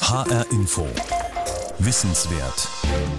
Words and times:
HR 0.00 0.46
Info. 0.52 0.86
Wissenswert. 1.78 2.68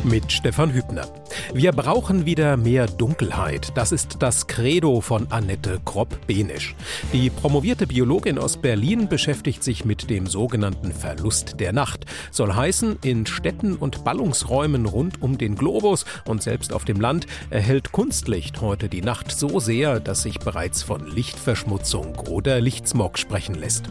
Mit 0.03 0.31
Stefan 0.31 0.73
Hübner. 0.73 1.07
Wir 1.53 1.71
brauchen 1.71 2.25
wieder 2.25 2.57
mehr 2.57 2.87
Dunkelheit. 2.87 3.71
Das 3.75 3.91
ist 3.91 4.17
das 4.19 4.47
Credo 4.47 4.99
von 4.99 5.31
Annette 5.31 5.79
Kropp-Benisch. 5.85 6.75
Die 7.13 7.29
promovierte 7.29 7.85
Biologin 7.85 8.39
aus 8.39 8.57
Berlin 8.57 9.07
beschäftigt 9.07 9.63
sich 9.63 9.85
mit 9.85 10.09
dem 10.09 10.25
sogenannten 10.25 10.91
Verlust 10.91 11.59
der 11.59 11.73
Nacht. 11.73 12.05
Soll 12.31 12.53
heißen, 12.53 12.97
in 13.03 13.25
Städten 13.27 13.75
und 13.75 14.03
Ballungsräumen 14.03 14.85
rund 14.85 15.21
um 15.21 15.37
den 15.37 15.55
Globus 15.55 16.05
und 16.25 16.41
selbst 16.41 16.73
auf 16.73 16.85
dem 16.85 16.99
Land 16.99 17.27
erhält 17.51 17.91
Kunstlicht 17.91 18.61
heute 18.61 18.89
die 18.89 19.01
Nacht 19.01 19.31
so 19.31 19.59
sehr, 19.59 19.99
dass 19.99 20.23
sich 20.23 20.39
bereits 20.39 20.81
von 20.81 21.05
Lichtverschmutzung 21.05 22.15
oder 22.29 22.59
Lichtsmog 22.59 23.19
sprechen 23.19 23.55
lässt. 23.55 23.83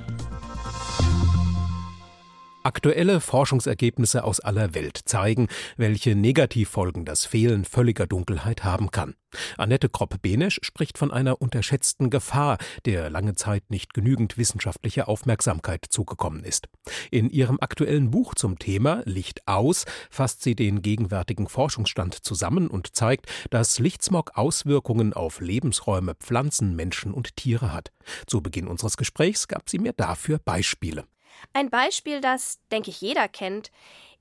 Aktuelle 2.65 3.21
Forschungsergebnisse 3.21 4.25
aus 4.25 4.41
aller 4.41 4.75
Welt 4.75 5.01
zeigen, 5.05 5.47
welche 5.77 6.17
Negativfolgen 6.17 7.05
das 7.05 7.25
Fehlen 7.25 7.65
völliger 7.65 8.07
Dunkelheit 8.07 8.65
haben 8.65 8.91
kann. 8.91 9.15
Annette 9.57 9.89
Kropp-Benesch 9.89 10.59
spricht 10.63 10.99
von 10.99 11.13
einer 11.13 11.41
unterschätzten 11.41 12.11
Gefahr, 12.11 12.59
der 12.85 13.11
lange 13.11 13.37
Zeit 13.37 13.71
nicht 13.71 13.95
genügend 13.95 14.39
wissenschaftliche 14.39 15.07
Aufmerksamkeit 15.07 15.87
zugekommen 15.89 16.43
ist. 16.43 16.69
In 17.11 17.31
ihrem 17.31 17.59
aktuellen 17.61 18.11
Buch 18.11 18.35
zum 18.35 18.59
Thema 18.59 19.03
Licht 19.05 19.47
aus 19.47 19.85
fasst 20.11 20.43
sie 20.43 20.57
den 20.57 20.83
gegenwärtigen 20.83 21.49
Forschungsstand 21.49 22.15
zusammen 22.15 22.69
und 22.69 22.97
zeigt, 22.97 23.27
dass 23.51 23.79
Lichtsmog 23.79 24.33
Auswirkungen 24.35 25.13
auf 25.13 25.41
Lebensräume, 25.41 26.17
Pflanzen, 26.17 26.75
Menschen 26.75 27.15
und 27.15 27.37
Tiere 27.37 27.73
hat. 27.73 27.93
Zu 28.27 28.43
Beginn 28.43 28.67
unseres 28.67 28.97
Gesprächs 28.97 29.47
gab 29.47 29.71
sie 29.71 29.79
mir 29.79 29.93
dafür 29.93 30.39
Beispiele. 30.39 31.05
Ein 31.53 31.71
Beispiel, 31.71 32.21
das, 32.21 32.59
denke 32.71 32.91
ich, 32.91 33.01
jeder 33.01 33.29
kennt, 33.29 33.71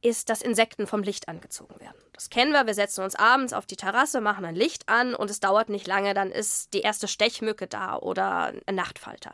ist, 0.01 0.29
dass 0.29 0.41
Insekten 0.41 0.87
vom 0.87 1.03
Licht 1.03 1.27
angezogen 1.27 1.79
werden. 1.79 1.97
Das 2.13 2.29
kennen 2.29 2.51
wir. 2.51 2.65
Wir 2.65 2.73
setzen 2.73 3.03
uns 3.03 3.15
abends 3.15 3.53
auf 3.53 3.65
die 3.65 3.75
Terrasse, 3.75 4.21
machen 4.21 4.45
ein 4.45 4.55
Licht 4.55 4.89
an 4.89 5.15
und 5.15 5.29
es 5.29 5.39
dauert 5.39 5.69
nicht 5.69 5.87
lange, 5.87 6.13
dann 6.13 6.31
ist 6.31 6.73
die 6.73 6.81
erste 6.81 7.07
Stechmücke 7.07 7.67
da 7.67 7.97
oder 7.97 8.53
ein 8.65 8.75
Nachtfalter. 8.75 9.33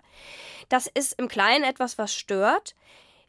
Das 0.70 0.88
ist 0.88 1.20
im 1.20 1.28
Kleinen 1.28 1.64
etwas, 1.64 1.98
was 1.98 2.14
stört. 2.14 2.76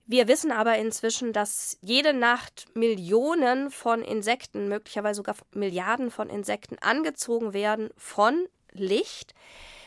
Wir 0.06 0.28
wissen 0.28 0.52
aber 0.52 0.76
inzwischen, 0.76 1.32
dass 1.32 1.78
jede 1.80 2.12
Nacht 2.12 2.66
Millionen 2.74 3.70
von 3.70 4.02
Insekten, 4.02 4.68
möglicherweise 4.68 5.18
sogar 5.18 5.36
Milliarden 5.52 6.10
von 6.10 6.28
Insekten 6.28 6.78
angezogen 6.80 7.52
werden 7.52 7.90
von 7.96 8.46
Licht, 8.72 9.34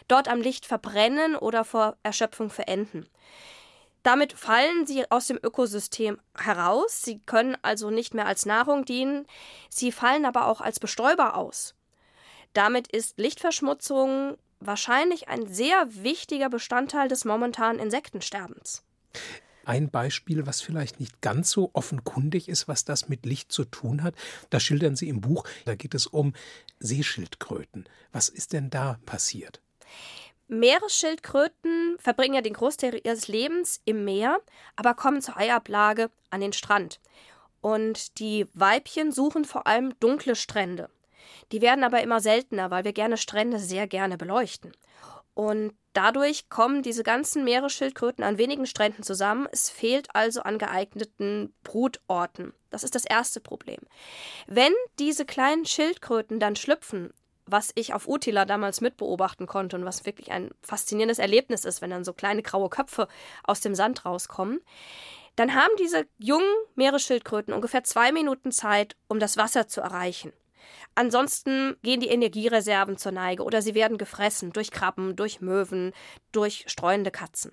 dort 0.08 0.28
am 0.28 0.42
Licht 0.42 0.66
verbrennen 0.66 1.36
oder 1.36 1.64
vor 1.64 1.98
Erschöpfung 2.04 2.50
verenden. 2.50 3.08
Damit 4.08 4.32
fallen 4.32 4.88
sie 4.88 5.12
aus 5.12 5.28
dem 5.28 5.38
Ökosystem 5.44 6.18
heraus. 6.34 7.02
Sie 7.02 7.20
können 7.26 7.58
also 7.62 7.90
nicht 7.90 8.14
mehr 8.14 8.26
als 8.26 8.46
Nahrung 8.46 8.86
dienen. 8.86 9.28
Sie 9.70 9.92
fallen 9.92 10.24
aber 10.24 10.48
auch 10.48 10.62
als 10.62 10.80
Bestäuber 10.80 11.36
aus. 11.36 11.76
Damit 12.54 12.88
ist 12.88 13.20
Lichtverschmutzung 13.20 14.38
wahrscheinlich 14.62 15.28
ein 15.28 15.46
sehr 15.52 15.88
wichtiger 15.90 16.50
Bestandteil 16.50 17.10
des 17.10 17.26
momentanen 17.26 17.82
Insektensterbens. 17.82 18.82
Ein 19.66 19.90
Beispiel, 19.90 20.48
was 20.48 20.62
vielleicht 20.62 21.02
nicht 21.02 21.20
ganz 21.20 21.52
so 21.52 21.72
offenkundig 21.74 22.48
ist, 22.48 22.70
was 22.70 22.86
das 22.86 23.10
mit 23.10 23.26
Licht 23.26 23.52
zu 23.52 23.66
tun 23.66 24.04
hat, 24.04 24.16
das 24.50 24.64
schildern 24.64 24.96
Sie 24.96 25.10
im 25.10 25.20
Buch. 25.20 25.44
Da 25.66 25.76
geht 25.76 25.94
es 25.94 26.08
um 26.08 26.32
Seeschildkröten. 26.80 27.90
Was 28.14 28.30
ist 28.30 28.54
denn 28.54 28.70
da 28.70 29.00
passiert? 29.06 29.62
Meeresschildkröten 30.48 31.98
verbringen 32.00 32.36
ja 32.36 32.42
den 32.42 32.54
Großteil 32.54 33.02
ihres 33.04 33.28
Lebens 33.28 33.82
im 33.86 34.06
Meer, 34.06 34.40
aber 34.76 34.94
kommen 34.94 35.22
zur 35.22 35.38
Eiablage 35.38 36.10
an 36.30 36.42
den 36.42 36.54
Strand. 36.54 37.00
Und 37.62 38.20
die 38.20 38.48
Weibchen 38.54 39.12
suchen 39.12 39.46
vor 39.46 39.68
allem 39.68 40.00
dunkle 40.00 40.36
Strände. 40.36 40.90
Die 41.52 41.62
werden 41.62 41.84
aber 41.84 42.02
immer 42.02 42.22
seltener, 42.22 42.72
weil 42.72 42.86
wir 42.86 42.94
gerne 42.94 43.18
Strände 43.18 43.60
sehr 43.60 43.88
gerne 43.88 44.18
beleuchten. 44.18 44.72
Und 45.34 45.74
dadurch 45.94 46.50
kommen 46.50 46.82
diese 46.82 47.04
ganzen 47.04 47.44
Meeresschildkröten 47.44 48.24
an 48.24 48.38
wenigen 48.38 48.66
Stränden 48.66 49.04
zusammen. 49.04 49.48
Es 49.52 49.70
fehlt 49.70 50.08
also 50.16 50.42
an 50.42 50.58
geeigneten 50.58 51.54
Brutorten. 51.64 52.54
Das 52.70 52.84
ist 52.84 52.96
das 52.96 53.06
erste 53.06 53.40
Problem. 53.40 53.80
Wenn 54.48 54.74
diese 54.98 55.26
kleinen 55.26 55.66
Schildkröten 55.66 56.40
dann 56.40 56.56
schlüpfen 56.56 57.14
was 57.48 57.72
ich 57.76 57.94
auf 57.94 58.08
Utila 58.08 58.46
damals 58.46 58.82
mitbeobachten 58.82 59.48
konnte 59.48 59.76
und 59.76 59.86
was 59.86 60.06
wirklich 60.06 60.32
ein 60.32 60.52
faszinierendes 60.62 61.20
Erlebnis 61.20 61.66
ist, 61.66 61.82
wenn 61.82 61.90
dann 61.90 62.04
so 62.04 62.14
kleine 62.14 62.44
graue 62.44 62.70
Köpfe 62.70 63.08
aus 63.44 63.62
dem 63.62 63.74
Sand 63.74 64.06
rauskommen, 64.06 64.60
dann 65.36 65.56
haben 65.56 65.74
diese 65.80 66.06
jungen 66.18 66.50
Meeresschildkröten 66.76 67.54
ungefähr 67.54 67.84
zwei 67.84 68.12
Minuten 68.12 68.52
Zeit, 68.52 68.96
um 69.08 69.20
das 69.20 69.38
Wasser 69.38 69.68
zu 69.68 69.82
erreichen. 69.82 70.34
Ansonsten 70.96 71.78
gehen 71.84 72.00
die 72.00 72.10
Energiereserven 72.10 72.98
zur 72.98 73.12
Neige 73.12 73.44
oder 73.44 73.62
sie 73.62 73.76
werden 73.76 73.98
gefressen 73.98 74.52
durch 74.52 74.72
Krabben, 74.72 75.16
durch 75.16 75.42
Möwen, 75.42 75.94
durch 76.32 76.66
streuende 76.68 77.12
Katzen. 77.12 77.52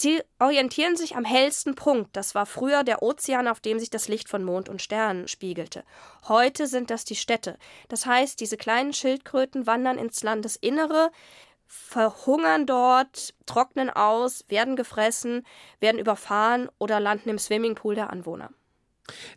Sie 0.00 0.22
orientieren 0.38 0.96
sich 0.96 1.16
am 1.16 1.24
hellsten 1.24 1.74
Punkt. 1.74 2.16
Das 2.16 2.36
war 2.36 2.46
früher 2.46 2.84
der 2.84 3.02
Ozean, 3.02 3.48
auf 3.48 3.58
dem 3.58 3.80
sich 3.80 3.90
das 3.90 4.06
Licht 4.06 4.28
von 4.28 4.44
Mond 4.44 4.68
und 4.68 4.80
Sternen 4.80 5.26
spiegelte. 5.26 5.82
Heute 6.28 6.68
sind 6.68 6.90
das 6.90 7.04
die 7.04 7.16
Städte. 7.16 7.58
Das 7.88 8.06
heißt, 8.06 8.38
diese 8.38 8.56
kleinen 8.56 8.92
Schildkröten 8.92 9.66
wandern 9.66 9.98
ins 9.98 10.22
Landesinnere, 10.22 11.10
verhungern 11.66 12.64
dort, 12.64 13.34
trocknen 13.44 13.90
aus, 13.90 14.44
werden 14.46 14.76
gefressen, 14.76 15.44
werden 15.80 15.98
überfahren 15.98 16.70
oder 16.78 17.00
landen 17.00 17.30
im 17.30 17.38
Swimmingpool 17.40 17.96
der 17.96 18.10
Anwohner. 18.10 18.50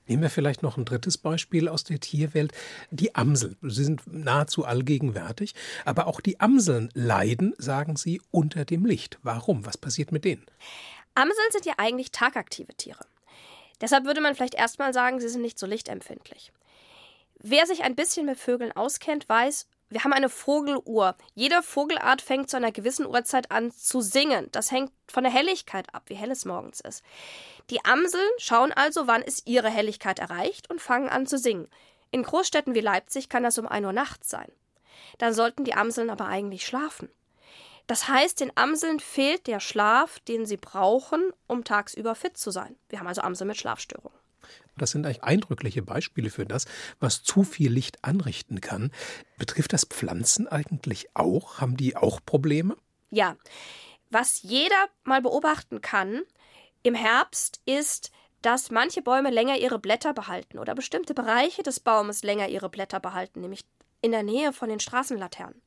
Nehmen 0.08 0.22
wir 0.22 0.30
vielleicht 0.30 0.64
noch 0.64 0.78
ein 0.78 0.86
drittes 0.86 1.18
Beispiel 1.18 1.68
aus 1.68 1.84
der 1.84 2.00
Tierwelt. 2.00 2.54
Die 2.90 3.16
Amseln. 3.16 3.58
Sie 3.62 3.84
sind 3.84 4.02
nahezu 4.06 4.66
allgegenwärtig. 4.66 5.56
Aber 5.86 6.08
auch 6.08 6.22
die 6.22 6.40
Amseln 6.40 6.90
leiden, 6.94 7.54
sagen 7.58 7.96
Sie, 7.96 8.22
unter 8.32 8.66
dem 8.66 8.86
Licht. 8.86 9.20
Warum? 9.24 9.66
Was 9.66 9.78
passiert 9.78 10.12
mit 10.12 10.26
denen? 10.26 10.46
Amseln 11.16 11.52
sind 11.52 11.66
ja 11.66 11.74
eigentlich 11.78 12.12
tagaktive 12.12 12.74
Tiere. 12.76 13.06
Deshalb 13.82 14.06
würde 14.06 14.22
man 14.22 14.36
vielleicht 14.36 14.56
erstmal 14.56 14.94
sagen, 14.94 15.20
sie 15.20 15.28
sind 15.28 15.42
nicht 15.42 15.58
so 15.58 15.66
lichtempfindlich. 15.66 16.54
Wer 17.40 17.66
sich 17.66 17.84
ein 17.84 17.96
bisschen 17.96 18.28
mit 18.28 18.38
Vögeln 18.38 18.72
auskennt, 18.72 19.28
weiß, 19.28 19.68
wir 19.92 20.06
haben 20.06 20.14
eine 20.14 20.30
Vogeluhr. 20.30 21.16
Jede 21.36 21.62
Vogelart 21.62 22.22
fängt 22.22 22.50
zu 22.50 22.56
einer 22.56 22.72
gewissen 22.72 23.06
Uhrzeit 23.06 23.52
an 23.52 23.72
zu 23.72 24.00
singen. 24.00 24.48
Das 24.54 24.72
hängt 24.72 24.94
von 25.10 25.24
der 25.24 25.34
Helligkeit 25.34 25.94
ab, 25.94 26.04
wie 26.06 26.16
hell 26.16 26.32
es 26.32 26.46
morgens 26.46 26.80
ist. 26.80 27.04
Die 27.70 27.84
Amseln 27.84 28.30
schauen 28.38 28.72
also, 28.72 29.08
wann 29.08 29.22
ist 29.22 29.48
ihre 29.48 29.70
Helligkeit 29.70 30.20
erreicht 30.20 30.70
und 30.70 30.82
fangen 30.82 31.10
an 31.10 31.28
zu 31.28 31.38
singen. 31.38 31.68
In 32.10 32.24
Großstädten 32.24 32.74
wie 32.74 32.80
Leipzig 32.80 33.28
kann 33.28 33.44
das 33.44 33.58
um 33.58 33.68
1 33.68 33.86
Uhr 33.86 33.94
nachts 33.94 34.30
sein. 34.30 34.52
Dann 35.18 35.34
sollten 35.34 35.66
die 35.66 35.74
Amseln 35.74 36.10
aber 36.10 36.26
eigentlich 36.26 36.66
schlafen. 36.66 37.10
Das 37.88 38.08
heißt, 38.08 38.40
den 38.40 38.56
Amseln 38.56 39.02
fehlt 39.02 39.48
der 39.48 39.60
Schlaf, 39.60 40.20
den 40.22 40.46
sie 40.46 40.56
brauchen, 40.56 41.34
um 41.48 41.66
tagsüber 41.66 42.16
fit 42.16 42.38
zu 42.38 42.50
sein. 42.50 42.78
Wir 42.88 43.00
haben 43.00 43.08
also 43.08 43.22
Amseln 43.22 43.50
mit 43.50 43.58
Schlafstörungen. 43.58 44.21
Das 44.82 44.92
sind 44.92 45.06
eigentlich 45.06 45.24
eindrückliche 45.24 45.84
Beispiele 45.84 46.32
für 46.32 46.46
das, 46.46 46.66
was 47.00 47.22
zu 47.22 47.44
viel 47.44 47.72
Licht 47.72 48.04
anrichten 48.04 48.62
kann. 48.62 48.92
Betrifft 49.38 49.74
das 49.74 49.86
Pflanzen 49.86 50.48
eigentlich 50.48 51.16
auch? 51.16 51.60
Haben 51.62 51.78
die 51.78 51.96
auch 51.96 52.20
Probleme? 52.26 52.76
Ja. 53.12 53.38
Was 54.10 54.42
jeder 54.42 54.88
mal 55.04 55.22
beobachten 55.22 55.82
kann 55.82 56.24
im 56.82 56.96
Herbst 56.96 57.62
ist, 57.66 58.12
dass 58.42 58.72
manche 58.72 59.04
Bäume 59.04 59.30
länger 59.30 59.58
ihre 59.58 59.78
Blätter 59.78 60.16
behalten 60.16 60.58
oder 60.58 60.74
bestimmte 60.74 61.14
Bereiche 61.14 61.62
des 61.62 61.80
Baumes 61.80 62.24
länger 62.24 62.50
ihre 62.50 62.70
Blätter 62.70 63.00
behalten, 63.00 63.42
nämlich 63.42 63.66
in 64.02 64.12
der 64.12 64.24
Nähe 64.24 64.52
von 64.52 64.68
den 64.68 64.80
Straßenlaternen. 64.80 65.62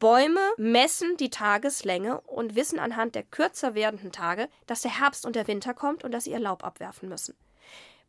Bäume 0.00 0.40
messen 0.56 1.16
die 1.16 1.30
Tageslänge 1.30 2.20
und 2.22 2.56
wissen 2.56 2.80
anhand 2.80 3.14
der 3.14 3.22
kürzer 3.22 3.76
werdenden 3.76 4.10
Tage, 4.10 4.48
dass 4.66 4.82
der 4.82 4.98
Herbst 4.98 5.24
und 5.24 5.36
der 5.36 5.46
Winter 5.46 5.74
kommt 5.74 6.02
und 6.02 6.10
dass 6.10 6.24
sie 6.24 6.32
ihr 6.32 6.40
Laub 6.40 6.64
abwerfen 6.64 7.08
müssen. 7.08 7.36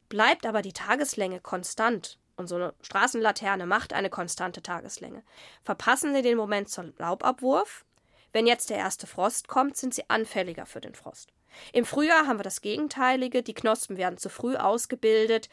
Bleibt 0.10 0.46
aber 0.46 0.62
die 0.62 0.74
Tageslänge 0.74 1.40
konstant, 1.42 2.18
und 2.38 2.48
so 2.48 2.56
eine 2.56 2.74
Straßenlaterne 2.82 3.66
macht 3.66 3.94
eine 3.94 4.10
konstante 4.10 4.62
Tageslänge, 4.62 5.24
verpassen 5.64 6.14
sie 6.14 6.22
den 6.22 6.38
Moment 6.38 6.70
zum 6.70 6.94
Laubabwurf. 6.98 7.84
Wenn 8.32 8.48
jetzt 8.48 8.70
der 8.70 8.78
erste 8.78 9.08
Frost 9.08 9.48
kommt, 9.48 9.76
sind 9.76 9.94
sie 9.94 10.10
anfälliger 10.10 10.66
für 10.66 10.80
den 10.80 10.94
Frost. 10.94 11.34
Im 11.74 11.86
Frühjahr 11.86 12.28
haben 12.28 12.38
wir 12.38 12.44
das 12.44 12.62
Gegenteilige, 12.62 13.42
die 13.42 13.56
Knospen 13.56 13.98
werden 13.98 14.18
zu 14.18 14.30
früh 14.30 14.56
ausgebildet 14.56 15.50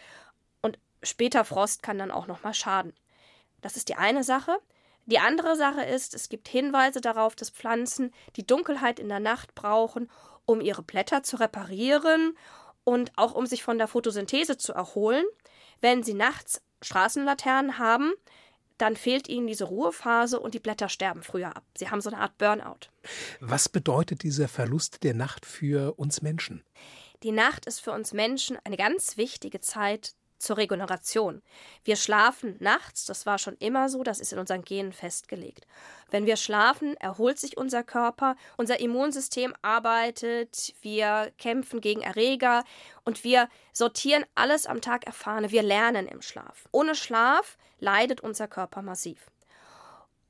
und 0.60 0.78
später 1.02 1.44
Frost 1.44 1.82
kann 1.82 1.98
dann 1.98 2.10
auch 2.10 2.26
nochmal 2.26 2.54
schaden. 2.54 2.94
Das 3.62 3.76
ist 3.76 3.88
die 3.88 3.96
eine 3.96 4.22
Sache. 4.22 4.58
Die 5.06 5.18
andere 5.18 5.56
Sache 5.56 5.84
ist, 5.84 6.14
es 6.14 6.28
gibt 6.28 6.48
Hinweise 6.48 7.00
darauf, 7.00 7.34
dass 7.34 7.50
Pflanzen 7.50 8.12
die 8.36 8.46
Dunkelheit 8.46 8.98
in 8.98 9.08
der 9.08 9.20
Nacht 9.20 9.54
brauchen, 9.54 10.10
um 10.44 10.60
ihre 10.60 10.82
Blätter 10.82 11.22
zu 11.22 11.36
reparieren 11.36 12.36
und 12.84 13.12
auch 13.16 13.34
um 13.34 13.46
sich 13.46 13.62
von 13.62 13.78
der 13.78 13.88
Photosynthese 13.88 14.56
zu 14.56 14.72
erholen. 14.72 15.24
Wenn 15.80 16.02
Sie 16.02 16.14
nachts 16.14 16.62
Straßenlaternen 16.82 17.78
haben, 17.78 18.12
dann 18.78 18.96
fehlt 18.96 19.28
ihnen 19.28 19.46
diese 19.46 19.64
Ruhephase 19.64 20.40
und 20.40 20.54
die 20.54 20.58
Blätter 20.58 20.88
sterben 20.88 21.22
früher 21.22 21.56
ab. 21.56 21.64
Sie 21.76 21.90
haben 21.90 22.00
so 22.00 22.10
eine 22.10 22.20
Art 22.20 22.36
Burnout. 22.38 22.88
Was 23.40 23.68
bedeutet 23.68 24.22
dieser 24.22 24.48
Verlust 24.48 25.04
der 25.04 25.14
Nacht 25.14 25.46
für 25.46 25.94
uns 25.98 26.22
Menschen? 26.22 26.64
Die 27.22 27.32
Nacht 27.32 27.66
ist 27.66 27.80
für 27.80 27.92
uns 27.92 28.12
Menschen 28.12 28.58
eine 28.64 28.76
ganz 28.76 29.16
wichtige 29.16 29.60
Zeit 29.60 30.14
zur 30.44 30.56
Regeneration. 30.56 31.42
Wir 31.84 31.96
schlafen 31.96 32.56
nachts, 32.60 33.06
das 33.06 33.26
war 33.26 33.38
schon 33.38 33.56
immer 33.58 33.88
so, 33.88 34.02
das 34.02 34.20
ist 34.20 34.32
in 34.32 34.38
unseren 34.38 34.62
Genen 34.62 34.92
festgelegt. 34.92 35.66
Wenn 36.10 36.26
wir 36.26 36.36
schlafen, 36.36 36.96
erholt 36.98 37.38
sich 37.38 37.56
unser 37.56 37.82
Körper, 37.82 38.36
unser 38.56 38.78
Immunsystem 38.80 39.54
arbeitet, 39.62 40.74
wir 40.82 41.32
kämpfen 41.38 41.80
gegen 41.80 42.02
Erreger 42.02 42.64
und 43.04 43.24
wir 43.24 43.48
sortieren 43.72 44.24
alles 44.34 44.66
am 44.66 44.80
Tag 44.80 45.06
Erfahrene, 45.06 45.50
wir 45.50 45.62
lernen 45.62 46.06
im 46.06 46.22
Schlaf. 46.22 46.68
Ohne 46.70 46.94
Schlaf 46.94 47.56
leidet 47.80 48.20
unser 48.20 48.46
Körper 48.46 48.82
massiv. 48.82 49.30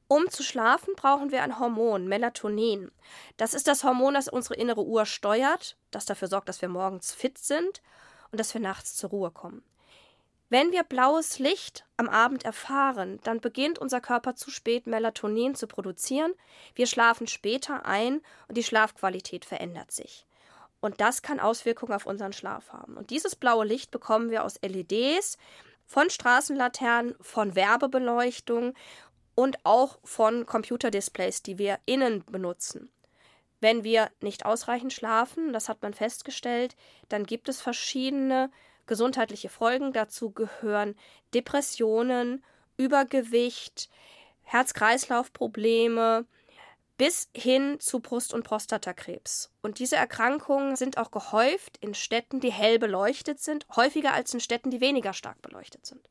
Um 0.06 0.28
zu 0.28 0.42
schlafen, 0.42 0.94
brauchen 0.96 1.32
wir 1.32 1.42
ein 1.42 1.58
Hormon, 1.58 2.06
Melatonin. 2.06 2.90
Das 3.36 3.54
ist 3.54 3.66
das 3.66 3.84
Hormon, 3.84 4.14
das 4.14 4.28
unsere 4.28 4.54
innere 4.54 4.84
Uhr 4.84 5.06
steuert, 5.06 5.76
das 5.90 6.04
dafür 6.04 6.28
sorgt, 6.28 6.48
dass 6.48 6.60
wir 6.60 6.68
morgens 6.68 7.12
fit 7.12 7.38
sind 7.38 7.82
und 8.30 8.38
dass 8.38 8.52
wir 8.52 8.60
nachts 8.60 8.94
zur 8.96 9.10
Ruhe 9.10 9.30
kommen. 9.30 9.64
Wenn 10.54 10.70
wir 10.70 10.84
blaues 10.84 11.40
Licht 11.40 11.84
am 11.96 12.08
Abend 12.08 12.44
erfahren, 12.44 13.18
dann 13.24 13.40
beginnt 13.40 13.80
unser 13.80 14.00
Körper 14.00 14.36
zu 14.36 14.52
spät 14.52 14.86
Melatonin 14.86 15.56
zu 15.56 15.66
produzieren, 15.66 16.32
wir 16.76 16.86
schlafen 16.86 17.26
später 17.26 17.86
ein 17.86 18.20
und 18.46 18.56
die 18.56 18.62
Schlafqualität 18.62 19.44
verändert 19.44 19.90
sich. 19.90 20.28
Und 20.78 21.00
das 21.00 21.22
kann 21.22 21.40
Auswirkungen 21.40 21.92
auf 21.92 22.06
unseren 22.06 22.32
Schlaf 22.32 22.72
haben. 22.72 22.96
Und 22.96 23.10
dieses 23.10 23.34
blaue 23.34 23.64
Licht 23.64 23.90
bekommen 23.90 24.30
wir 24.30 24.44
aus 24.44 24.60
LEDs, 24.62 25.38
von 25.86 26.08
Straßenlaternen, 26.08 27.16
von 27.20 27.56
Werbebeleuchtung 27.56 28.74
und 29.34 29.58
auch 29.64 29.98
von 30.04 30.46
Computerdisplays, 30.46 31.42
die 31.42 31.58
wir 31.58 31.80
innen 31.84 32.24
benutzen. 32.26 32.92
Wenn 33.58 33.82
wir 33.82 34.08
nicht 34.20 34.46
ausreichend 34.46 34.92
schlafen, 34.92 35.52
das 35.52 35.68
hat 35.68 35.82
man 35.82 35.94
festgestellt, 35.94 36.76
dann 37.08 37.24
gibt 37.24 37.48
es 37.48 37.60
verschiedene 37.60 38.52
gesundheitliche 38.86 39.48
Folgen. 39.48 39.92
Dazu 39.92 40.30
gehören 40.30 40.96
Depressionen, 41.32 42.44
Übergewicht, 42.76 43.88
Herz-Kreislauf-Probleme 44.42 46.26
bis 46.96 47.28
hin 47.34 47.80
zu 47.80 48.00
Brust- 48.00 48.32
und 48.32 48.44
Prostatakrebs. 48.44 49.50
Und 49.62 49.78
diese 49.78 49.96
Erkrankungen 49.96 50.76
sind 50.76 50.96
auch 50.98 51.10
gehäuft 51.10 51.76
in 51.78 51.94
Städten, 51.94 52.40
die 52.40 52.52
hell 52.52 52.78
beleuchtet 52.78 53.40
sind, 53.40 53.66
häufiger 53.74 54.12
als 54.12 54.32
in 54.32 54.40
Städten, 54.40 54.70
die 54.70 54.80
weniger 54.80 55.12
stark 55.12 55.42
beleuchtet 55.42 55.86
sind. 55.86 56.08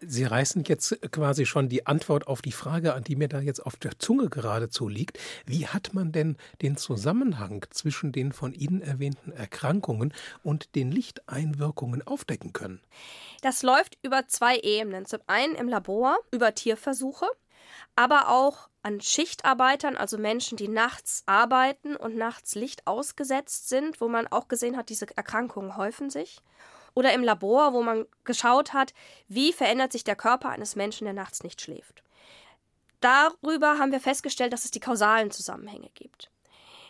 Sie 0.00 0.24
reißen 0.24 0.64
jetzt 0.64 1.00
quasi 1.10 1.46
schon 1.46 1.68
die 1.68 1.86
Antwort 1.86 2.26
auf 2.26 2.42
die 2.42 2.52
Frage 2.52 2.94
an, 2.94 3.04
die 3.04 3.16
mir 3.16 3.28
da 3.28 3.40
jetzt 3.40 3.64
auf 3.64 3.76
der 3.76 3.98
Zunge 3.98 4.28
geradezu 4.28 4.88
liegt. 4.88 5.18
Wie 5.46 5.66
hat 5.66 5.94
man 5.94 6.12
denn 6.12 6.36
den 6.62 6.76
Zusammenhang 6.76 7.64
zwischen 7.70 8.12
den 8.12 8.32
von 8.32 8.52
Ihnen 8.52 8.82
erwähnten 8.82 9.32
Erkrankungen 9.32 10.12
und 10.42 10.74
den 10.74 10.90
Lichteinwirkungen 10.90 12.06
aufdecken 12.06 12.52
können? 12.52 12.80
Das 13.42 13.62
läuft 13.62 13.98
über 14.02 14.28
zwei 14.28 14.58
Ebenen. 14.58 15.06
Zum 15.06 15.20
einen 15.26 15.54
im 15.54 15.68
Labor 15.68 16.16
über 16.30 16.54
Tierversuche, 16.54 17.26
aber 17.94 18.28
auch 18.28 18.68
an 18.82 19.00
Schichtarbeitern, 19.00 19.96
also 19.96 20.18
Menschen, 20.18 20.56
die 20.56 20.68
nachts 20.68 21.22
arbeiten 21.26 21.96
und 21.96 22.16
nachts 22.16 22.54
Licht 22.54 22.86
ausgesetzt 22.86 23.68
sind, 23.68 24.00
wo 24.00 24.08
man 24.08 24.26
auch 24.28 24.48
gesehen 24.48 24.76
hat, 24.76 24.90
diese 24.90 25.06
Erkrankungen 25.16 25.76
häufen 25.76 26.10
sich 26.10 26.40
oder 26.96 27.12
im 27.12 27.22
Labor, 27.22 27.74
wo 27.74 27.82
man 27.82 28.06
geschaut 28.24 28.72
hat, 28.72 28.94
wie 29.28 29.52
verändert 29.52 29.92
sich 29.92 30.02
der 30.02 30.16
Körper 30.16 30.48
eines 30.48 30.74
Menschen, 30.74 31.04
der 31.04 31.14
nachts 31.14 31.44
nicht 31.44 31.60
schläft. 31.60 32.02
Darüber 33.00 33.78
haben 33.78 33.92
wir 33.92 34.00
festgestellt, 34.00 34.52
dass 34.52 34.64
es 34.64 34.70
die 34.70 34.80
kausalen 34.80 35.30
Zusammenhänge 35.30 35.90
gibt. 35.94 36.30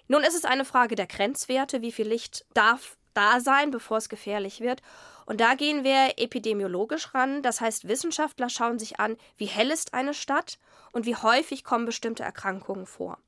Nun 0.06 0.22
ist 0.22 0.36
es 0.36 0.44
eine 0.44 0.64
Frage 0.64 0.94
der 0.94 1.08
Grenzwerte, 1.08 1.82
wie 1.82 1.90
viel 1.90 2.06
Licht 2.06 2.46
darf 2.54 2.96
da 3.14 3.40
sein, 3.40 3.72
bevor 3.72 3.96
es 3.96 4.08
gefährlich 4.08 4.60
wird. 4.60 4.80
Und 5.26 5.40
da 5.40 5.54
gehen 5.54 5.82
wir 5.82 6.14
epidemiologisch 6.18 7.12
ran. 7.12 7.42
Das 7.42 7.60
heißt, 7.60 7.88
Wissenschaftler 7.88 8.48
schauen 8.48 8.78
sich 8.78 9.00
an, 9.00 9.16
wie 9.36 9.46
hell 9.46 9.72
ist 9.72 9.92
eine 9.92 10.14
Stadt 10.14 10.58
und 10.92 11.04
wie 11.04 11.16
häufig 11.16 11.64
kommen 11.64 11.84
bestimmte 11.84 12.22
Erkrankungen 12.22 12.86
vor. 12.86 13.18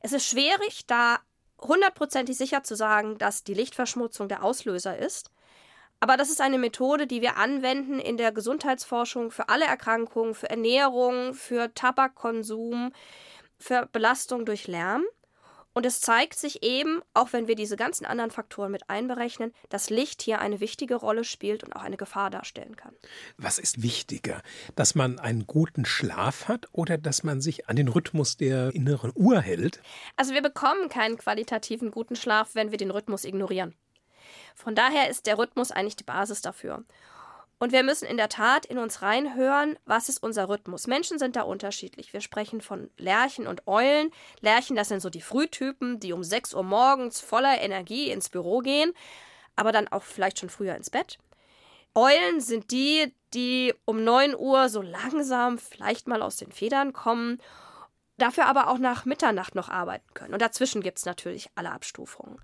Es 0.00 0.12
ist 0.12 0.26
schwierig, 0.26 0.86
da 0.86 1.18
hundertprozentig 1.60 2.36
sicher 2.36 2.62
zu 2.62 2.76
sagen, 2.76 3.18
dass 3.18 3.44
die 3.44 3.54
Lichtverschmutzung 3.54 4.28
der 4.28 4.42
Auslöser 4.42 4.96
ist. 4.96 5.30
Aber 6.04 6.18
das 6.18 6.28
ist 6.28 6.42
eine 6.42 6.58
Methode, 6.58 7.06
die 7.06 7.22
wir 7.22 7.38
anwenden 7.38 7.98
in 7.98 8.18
der 8.18 8.30
Gesundheitsforschung 8.30 9.30
für 9.30 9.48
alle 9.48 9.64
Erkrankungen, 9.64 10.34
für 10.34 10.50
Ernährung, 10.50 11.32
für 11.32 11.72
Tabakkonsum, 11.72 12.92
für 13.56 13.88
Belastung 13.90 14.44
durch 14.44 14.66
Lärm. 14.66 15.02
Und 15.72 15.86
es 15.86 16.02
zeigt 16.02 16.38
sich 16.38 16.62
eben, 16.62 17.00
auch 17.14 17.32
wenn 17.32 17.48
wir 17.48 17.54
diese 17.54 17.76
ganzen 17.76 18.04
anderen 18.04 18.30
Faktoren 18.30 18.70
mit 18.70 18.90
einberechnen, 18.90 19.54
dass 19.70 19.88
Licht 19.88 20.20
hier 20.20 20.42
eine 20.42 20.60
wichtige 20.60 20.96
Rolle 20.96 21.24
spielt 21.24 21.64
und 21.64 21.74
auch 21.74 21.82
eine 21.82 21.96
Gefahr 21.96 22.28
darstellen 22.28 22.76
kann. 22.76 22.94
Was 23.38 23.58
ist 23.58 23.82
wichtiger, 23.82 24.42
dass 24.76 24.94
man 24.94 25.18
einen 25.18 25.46
guten 25.46 25.86
Schlaf 25.86 26.48
hat 26.48 26.66
oder 26.72 26.98
dass 26.98 27.22
man 27.22 27.40
sich 27.40 27.70
an 27.70 27.76
den 27.76 27.88
Rhythmus 27.88 28.36
der 28.36 28.74
inneren 28.74 29.10
Uhr 29.14 29.40
hält? 29.40 29.80
Also 30.16 30.34
wir 30.34 30.42
bekommen 30.42 30.90
keinen 30.90 31.16
qualitativen 31.16 31.90
guten 31.90 32.14
Schlaf, 32.14 32.50
wenn 32.54 32.72
wir 32.72 32.78
den 32.78 32.90
Rhythmus 32.90 33.24
ignorieren. 33.24 33.74
Von 34.54 34.74
daher 34.74 35.08
ist 35.10 35.26
der 35.26 35.38
Rhythmus 35.38 35.70
eigentlich 35.70 35.96
die 35.96 36.04
Basis 36.04 36.40
dafür. 36.40 36.84
Und 37.58 37.72
wir 37.72 37.82
müssen 37.82 38.06
in 38.06 38.16
der 38.16 38.28
Tat 38.28 38.66
in 38.66 38.78
uns 38.78 39.00
reinhören, 39.00 39.78
was 39.86 40.08
ist 40.08 40.22
unser 40.22 40.48
Rhythmus. 40.48 40.86
Menschen 40.86 41.18
sind 41.18 41.36
da 41.36 41.42
unterschiedlich. 41.42 42.12
Wir 42.12 42.20
sprechen 42.20 42.60
von 42.60 42.90
Lerchen 42.98 43.46
und 43.46 43.66
Eulen. 43.66 44.10
Lerchen, 44.40 44.76
das 44.76 44.88
sind 44.88 45.00
so 45.00 45.08
die 45.08 45.20
Frühtypen, 45.20 46.00
die 46.00 46.12
um 46.12 46.24
6 46.24 46.54
Uhr 46.54 46.64
morgens 46.64 47.20
voller 47.20 47.60
Energie 47.60 48.10
ins 48.10 48.28
Büro 48.28 48.58
gehen, 48.58 48.92
aber 49.56 49.72
dann 49.72 49.88
auch 49.88 50.02
vielleicht 50.02 50.40
schon 50.40 50.50
früher 50.50 50.74
ins 50.74 50.90
Bett. 50.90 51.18
Eulen 51.94 52.40
sind 52.40 52.72
die, 52.72 53.14
die 53.34 53.72
um 53.84 54.02
9 54.02 54.34
Uhr 54.36 54.68
so 54.68 54.82
langsam 54.82 55.58
vielleicht 55.58 56.08
mal 56.08 56.22
aus 56.22 56.36
den 56.36 56.50
Federn 56.50 56.92
kommen, 56.92 57.40
dafür 58.18 58.46
aber 58.46 58.68
auch 58.68 58.78
nach 58.78 59.04
Mitternacht 59.04 59.54
noch 59.54 59.68
arbeiten 59.68 60.12
können. 60.12 60.34
Und 60.34 60.42
dazwischen 60.42 60.82
gibt 60.82 60.98
es 60.98 61.06
natürlich 61.06 61.48
alle 61.54 61.70
Abstufungen. 61.70 62.40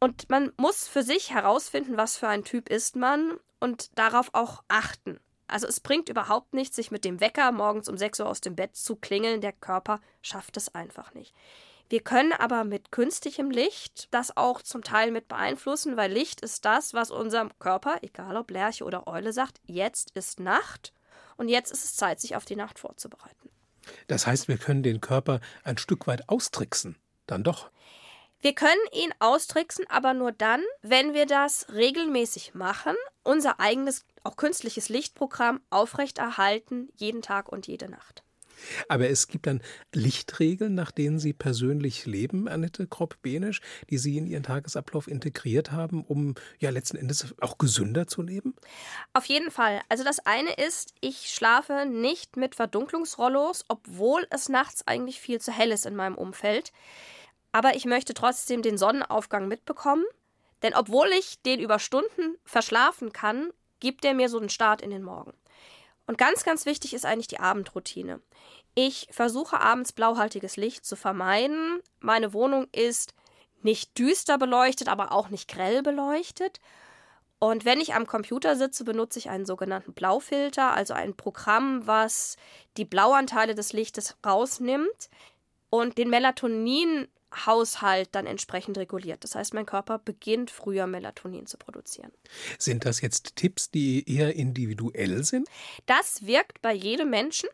Und 0.00 0.30
man 0.30 0.52
muss 0.56 0.86
für 0.86 1.02
sich 1.02 1.30
herausfinden, 1.32 1.96
was 1.96 2.16
für 2.16 2.28
ein 2.28 2.44
Typ 2.44 2.68
ist 2.68 2.96
man 2.96 3.38
und 3.58 3.98
darauf 3.98 4.30
auch 4.32 4.62
achten. 4.68 5.18
Also 5.48 5.66
es 5.66 5.80
bringt 5.80 6.08
überhaupt 6.08 6.52
nichts, 6.52 6.76
sich 6.76 6.90
mit 6.90 7.04
dem 7.04 7.20
Wecker 7.20 7.50
morgens 7.52 7.88
um 7.88 7.96
6 7.96 8.20
Uhr 8.20 8.28
aus 8.28 8.40
dem 8.40 8.54
Bett 8.54 8.76
zu 8.76 8.96
klingeln. 8.96 9.40
Der 9.40 9.52
Körper 9.52 10.00
schafft 10.22 10.56
es 10.56 10.74
einfach 10.74 11.14
nicht. 11.14 11.34
Wir 11.88 12.00
können 12.00 12.32
aber 12.32 12.64
mit 12.64 12.92
künstlichem 12.92 13.50
Licht 13.50 14.08
das 14.10 14.36
auch 14.36 14.60
zum 14.60 14.84
Teil 14.84 15.10
mit 15.10 15.26
beeinflussen, 15.26 15.96
weil 15.96 16.12
Licht 16.12 16.42
ist 16.42 16.66
das, 16.66 16.92
was 16.92 17.10
unserem 17.10 17.50
Körper, 17.58 17.98
egal 18.02 18.36
ob 18.36 18.50
Lerche 18.50 18.84
oder 18.84 19.06
Eule, 19.06 19.32
sagt, 19.32 19.58
jetzt 19.64 20.10
ist 20.10 20.38
Nacht 20.38 20.92
und 21.38 21.48
jetzt 21.48 21.72
ist 21.72 21.84
es 21.84 21.96
Zeit, 21.96 22.20
sich 22.20 22.36
auf 22.36 22.44
die 22.44 22.56
Nacht 22.56 22.78
vorzubereiten. 22.78 23.48
Das 24.06 24.26
heißt, 24.26 24.48
wir 24.48 24.58
können 24.58 24.82
den 24.82 25.00
Körper 25.00 25.40
ein 25.64 25.78
Stück 25.78 26.06
weit 26.06 26.28
austricksen. 26.28 26.96
Dann 27.26 27.42
doch. 27.42 27.70
Wir 28.40 28.54
können 28.54 28.80
ihn 28.92 29.12
austricksen, 29.18 29.84
aber 29.88 30.14
nur 30.14 30.30
dann, 30.30 30.62
wenn 30.82 31.12
wir 31.12 31.26
das 31.26 31.66
regelmäßig 31.72 32.54
machen, 32.54 32.94
unser 33.24 33.58
eigenes, 33.58 34.04
auch 34.22 34.36
künstliches 34.36 34.88
Lichtprogramm 34.88 35.60
aufrechterhalten, 35.70 36.88
jeden 36.96 37.20
Tag 37.20 37.48
und 37.48 37.66
jede 37.66 37.88
Nacht. 37.88 38.22
Aber 38.88 39.08
es 39.08 39.28
gibt 39.28 39.46
dann 39.46 39.60
Lichtregeln, 39.92 40.74
nach 40.74 40.90
denen 40.90 41.18
Sie 41.18 41.32
persönlich 41.32 42.06
leben, 42.06 42.48
Annette 42.48 42.86
Kropp-Benisch, 42.86 43.60
die 43.90 43.98
Sie 43.98 44.16
in 44.16 44.26
Ihren 44.26 44.42
Tagesablauf 44.42 45.08
integriert 45.08 45.72
haben, 45.72 46.04
um 46.04 46.34
ja 46.58 46.70
letzten 46.70 46.96
Endes 46.96 47.34
auch 47.40 47.58
gesünder 47.58 48.06
zu 48.06 48.22
leben? 48.22 48.54
Auf 49.12 49.24
jeden 49.26 49.50
Fall. 49.50 49.80
Also 49.88 50.04
das 50.04 50.20
eine 50.20 50.52
ist, 50.54 50.94
ich 51.00 51.30
schlafe 51.30 51.86
nicht 51.86 52.36
mit 52.36 52.54
Verdunklungsrollos, 52.54 53.64
obwohl 53.68 54.26
es 54.30 54.48
nachts 54.48 54.86
eigentlich 54.86 55.20
viel 55.20 55.40
zu 55.40 55.52
hell 55.52 55.72
ist 55.72 55.86
in 55.86 55.96
meinem 55.96 56.16
Umfeld. 56.16 56.72
Aber 57.58 57.74
ich 57.74 57.86
möchte 57.86 58.14
trotzdem 58.14 58.62
den 58.62 58.78
Sonnenaufgang 58.78 59.48
mitbekommen, 59.48 60.04
denn 60.62 60.74
obwohl 60.74 61.08
ich 61.08 61.42
den 61.42 61.58
über 61.58 61.80
Stunden 61.80 62.36
verschlafen 62.44 63.12
kann, 63.12 63.50
gibt 63.80 64.04
er 64.04 64.14
mir 64.14 64.28
so 64.28 64.38
einen 64.38 64.48
Start 64.48 64.80
in 64.80 64.90
den 64.90 65.02
Morgen. 65.02 65.32
Und 66.06 66.18
ganz, 66.18 66.44
ganz 66.44 66.66
wichtig 66.66 66.94
ist 66.94 67.04
eigentlich 67.04 67.26
die 67.26 67.40
Abendroutine. 67.40 68.20
Ich 68.76 69.08
versuche 69.10 69.60
abends 69.60 69.90
blauhaltiges 69.90 70.56
Licht 70.56 70.86
zu 70.86 70.94
vermeiden. 70.94 71.80
Meine 71.98 72.32
Wohnung 72.32 72.68
ist 72.70 73.12
nicht 73.62 73.98
düster 73.98 74.38
beleuchtet, 74.38 74.88
aber 74.88 75.10
auch 75.10 75.28
nicht 75.28 75.48
grell 75.48 75.82
beleuchtet. 75.82 76.60
Und 77.40 77.64
wenn 77.64 77.80
ich 77.80 77.92
am 77.92 78.06
Computer 78.06 78.54
sitze, 78.54 78.84
benutze 78.84 79.18
ich 79.18 79.30
einen 79.30 79.46
sogenannten 79.46 79.94
Blaufilter, 79.94 80.74
also 80.74 80.94
ein 80.94 81.16
Programm, 81.16 81.88
was 81.88 82.36
die 82.76 82.84
Blauanteile 82.84 83.56
des 83.56 83.72
Lichtes 83.72 84.16
rausnimmt 84.24 85.10
und 85.70 85.98
den 85.98 86.08
Melatonin 86.08 87.08
Haushalt 87.46 88.08
dann 88.12 88.26
entsprechend 88.26 88.78
reguliert. 88.78 89.24
Das 89.24 89.34
heißt, 89.34 89.54
mein 89.54 89.66
Körper 89.66 89.98
beginnt 89.98 90.50
früher 90.50 90.86
Melatonin 90.86 91.46
zu 91.46 91.58
produzieren. 91.58 92.12
Sind 92.58 92.84
das 92.84 93.00
jetzt 93.00 93.36
Tipps, 93.36 93.70
die 93.70 94.08
eher 94.10 94.34
individuell 94.34 95.24
sind? 95.24 95.48
Das 95.86 96.26
wirkt 96.26 96.62
bei 96.62 96.72
jedem 96.72 97.10
Menschen. 97.10 97.48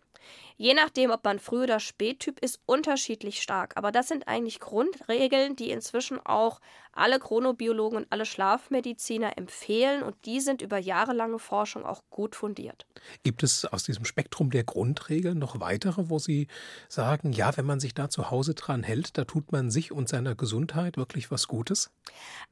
Je 0.56 0.74
nachdem, 0.74 1.10
ob 1.10 1.24
man 1.24 1.38
Früh- 1.38 1.64
oder 1.64 1.80
Spättyp 1.80 2.38
ist, 2.40 2.60
unterschiedlich 2.66 3.42
stark. 3.42 3.76
Aber 3.76 3.90
das 3.90 4.08
sind 4.08 4.28
eigentlich 4.28 4.60
Grundregeln, 4.60 5.56
die 5.56 5.70
inzwischen 5.70 6.24
auch 6.24 6.60
alle 6.92 7.18
Chronobiologen 7.18 7.98
und 7.98 8.06
alle 8.10 8.24
Schlafmediziner 8.24 9.36
empfehlen 9.36 10.02
und 10.02 10.14
die 10.24 10.40
sind 10.40 10.62
über 10.62 10.78
jahrelange 10.78 11.38
Forschung 11.38 11.84
auch 11.84 12.02
gut 12.10 12.36
fundiert. 12.36 12.86
Gibt 13.24 13.42
es 13.42 13.64
aus 13.64 13.82
diesem 13.82 14.04
Spektrum 14.04 14.50
der 14.50 14.64
Grundregeln 14.64 15.38
noch 15.38 15.60
weitere, 15.60 16.08
wo 16.08 16.18
Sie 16.18 16.46
sagen, 16.88 17.32
ja, 17.32 17.56
wenn 17.56 17.66
man 17.66 17.80
sich 17.80 17.94
da 17.94 18.08
zu 18.08 18.30
Hause 18.30 18.54
dran 18.54 18.82
hält, 18.82 19.18
da 19.18 19.24
tut 19.24 19.50
man 19.50 19.70
sich 19.70 19.92
und 19.92 20.08
seiner 20.08 20.34
Gesundheit 20.34 20.96
wirklich 20.96 21.30
was 21.30 21.48
Gutes? 21.48 21.90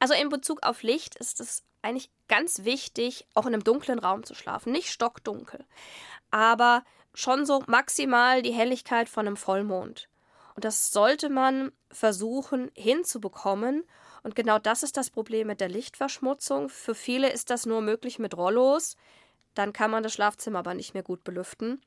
Also 0.01 0.15
in 0.15 0.29
Bezug 0.29 0.65
auf 0.65 0.83
Licht 0.83 1.15
ist 1.17 1.41
es 1.41 1.63
eigentlich 1.83 2.11
ganz 2.29 2.65
wichtig, 2.65 3.27
auch 3.35 3.47
in 3.47 3.55
einem 3.55 3.65
dunklen 3.65 3.99
Raum 3.99 4.25
zu 4.25 4.35
schlafen. 4.35 4.73
Nicht 4.73 4.89
stockdunkel, 4.89 5.65
aber 6.31 6.85
schon 7.15 7.47
so 7.47 7.63
maximal 7.67 8.43
die 8.43 8.53
Helligkeit 8.53 9.09
von 9.09 9.27
einem 9.27 9.37
Vollmond. 9.37 10.09
Und 10.55 10.65
das 10.65 10.93
sollte 10.93 11.29
man 11.29 11.73
versuchen 11.91 12.71
hinzubekommen. 12.75 13.85
Und 14.23 14.35
genau 14.35 14.59
das 14.59 14.83
ist 14.83 14.97
das 14.97 15.11
Problem 15.11 15.47
mit 15.47 15.61
der 15.61 15.69
Lichtverschmutzung. 15.69 16.69
Für 16.69 16.95
viele 16.95 17.31
ist 17.31 17.51
das 17.51 17.67
nur 17.67 17.81
möglich 17.81 18.19
mit 18.19 18.37
Rollos. 18.37 18.97
Dann 19.55 19.73
kann 19.73 19.91
man 19.91 20.03
das 20.03 20.13
Schlafzimmer 20.13 20.61
aber 20.61 20.75
nicht 20.75 20.95
mehr 20.95 21.03
gut 21.03 21.25
belüften. 21.25 21.83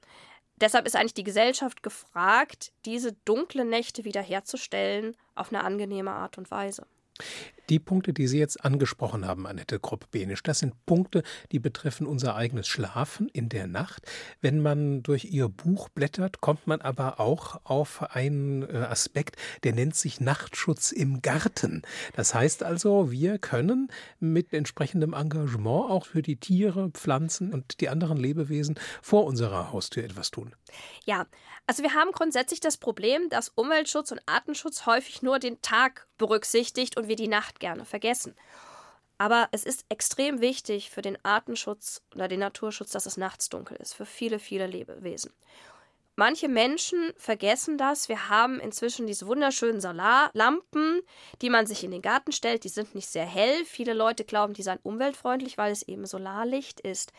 Deshalb 0.58 0.86
ist 0.86 0.96
eigentlich 0.96 1.14
die 1.14 1.24
Gesellschaft 1.24 1.84
gefragt, 1.84 2.72
diese 2.86 3.14
dunklen 3.26 3.70
Nächte 3.70 4.06
wiederherzustellen 4.06 5.16
auf 5.36 5.50
eine 5.52 5.64
angenehme 5.64 6.12
Art 6.12 6.38
und 6.38 6.50
Weise. 6.50 6.86
Die 7.70 7.80
Punkte, 7.80 8.14
die 8.14 8.28
Sie 8.28 8.40
jetzt 8.40 8.64
angesprochen 8.64 9.26
haben, 9.26 9.48
Annette 9.48 9.80
Kropp-Benisch, 9.80 10.44
das 10.44 10.60
sind 10.60 10.86
Punkte, 10.86 11.24
die 11.52 11.60
betreffen 11.60 12.06
unser 12.06 12.36
eigenes 12.36 12.68
Schlafen 12.68 13.28
in 13.30 13.50
der 13.50 13.68
Nacht. 13.68 14.04
Wenn 14.42 14.62
man 14.62 15.02
durch 15.02 15.26
Ihr 15.26 15.50
Buch 15.50 15.90
blättert, 15.90 16.42
kommt 16.42 16.68
man 16.68 16.82
aber 16.82 17.20
auch 17.20 17.62
auf 17.64 18.04
einen 18.16 18.64
äh, 18.64 18.78
Aspekt, 18.78 19.38
der 19.64 19.74
nennt 19.74 19.96
sich 19.96 20.22
Nachtschutz 20.22 20.92
im 20.92 21.22
Garten. 21.22 21.82
Das 22.16 22.36
heißt 22.36 22.64
also, 22.64 23.12
wir 23.12 23.40
können 23.40 23.90
mit 24.20 24.54
entsprechendem 24.54 25.14
Engagement 25.14 25.90
auch 25.90 26.06
für 26.06 26.22
die 26.22 26.38
Tiere, 26.38 26.92
Pflanzen 26.92 27.52
und 27.52 27.82
die 27.82 27.90
anderen 27.90 28.18
Lebewesen 28.18 28.80
vor 29.02 29.26
unserer 29.26 29.72
Haustür 29.72 30.04
etwas 30.04 30.32
tun. 30.32 30.54
Ja, 31.06 31.26
also 31.68 31.82
wir 31.82 31.94
haben 31.94 32.12
grundsätzlich 32.12 32.60
das 32.60 32.78
Problem, 32.78 33.30
dass 33.30 33.50
Umweltschutz 33.50 34.12
und 34.12 34.22
Artenschutz 34.28 34.86
häufig 34.86 35.22
nur 35.22 35.40
den 35.40 35.62
Tag 35.62 36.08
berücksichtigt 36.18 36.98
und 36.98 37.08
wir 37.08 37.16
die 37.16 37.28
Nacht 37.28 37.55
gerne 37.60 37.86
vergessen. 37.86 38.36
Aber 39.18 39.48
es 39.52 39.64
ist 39.64 39.86
extrem 39.90 40.42
wichtig 40.42 40.90
für 40.90 41.02
den 41.02 41.18
Artenschutz 41.24 42.02
oder 42.14 42.28
den 42.28 42.42
Naturschutz, 42.42 42.92
dass 42.92 43.06
es 43.06 43.18
nachts 43.18 43.50
dunkel 43.50 43.78
ist, 43.78 43.94
für 43.94 44.06
viele, 44.06 44.40
viele 44.40 44.68
Lebewesen. 44.68 45.32
Manche 46.18 46.48
Menschen 46.48 47.14
vergessen 47.18 47.78
das. 47.78 48.08
Wir 48.08 48.30
haben 48.30 48.60
inzwischen 48.62 49.06
diese 49.06 49.28
wunderschönen 49.28 49.82
Solarlampen, 49.82 51.02
die 51.42 51.50
man 51.50 51.68
sich 51.68 51.84
in 51.84 51.92
den 51.92 52.02
Garten 52.02 52.32
stellt. 52.32 52.64
Die 52.64 52.70
sind 52.70 52.96
nicht 52.96 53.10
sehr 53.10 53.26
hell. 53.26 53.66
Viele 53.66 53.94
Leute 53.94 54.24
glauben, 54.24 54.54
die 54.54 54.64
seien 54.64 54.80
umweltfreundlich, 54.82 55.58
weil 55.58 55.74
es 55.74 55.84
eben 55.84 56.06
Solarlicht 56.06 56.80
ist. 56.80 57.12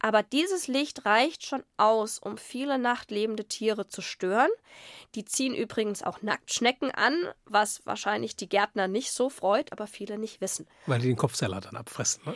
Aber 0.00 0.22
dieses 0.22 0.66
Licht 0.66 1.04
reicht 1.04 1.44
schon 1.46 1.62
aus, 1.76 2.18
um 2.18 2.38
viele 2.38 2.78
nachtlebende 2.78 3.44
Tiere 3.44 3.86
zu 3.86 4.00
stören. 4.00 4.50
Die 5.14 5.26
ziehen 5.26 5.54
übrigens 5.54 6.02
auch 6.02 6.22
Nacktschnecken 6.22 6.90
an, 6.90 7.14
was 7.44 7.84
wahrscheinlich 7.84 8.34
die 8.34 8.48
Gärtner 8.48 8.88
nicht 8.88 9.12
so 9.12 9.28
freut, 9.28 9.72
aber 9.72 9.86
viele 9.86 10.18
nicht 10.18 10.40
wissen. 10.40 10.66
Weil 10.86 11.00
die 11.00 11.08
den 11.08 11.16
Kopfsalat 11.16 11.66
dann 11.66 11.76
abfressen. 11.76 12.22
Ne? 12.24 12.34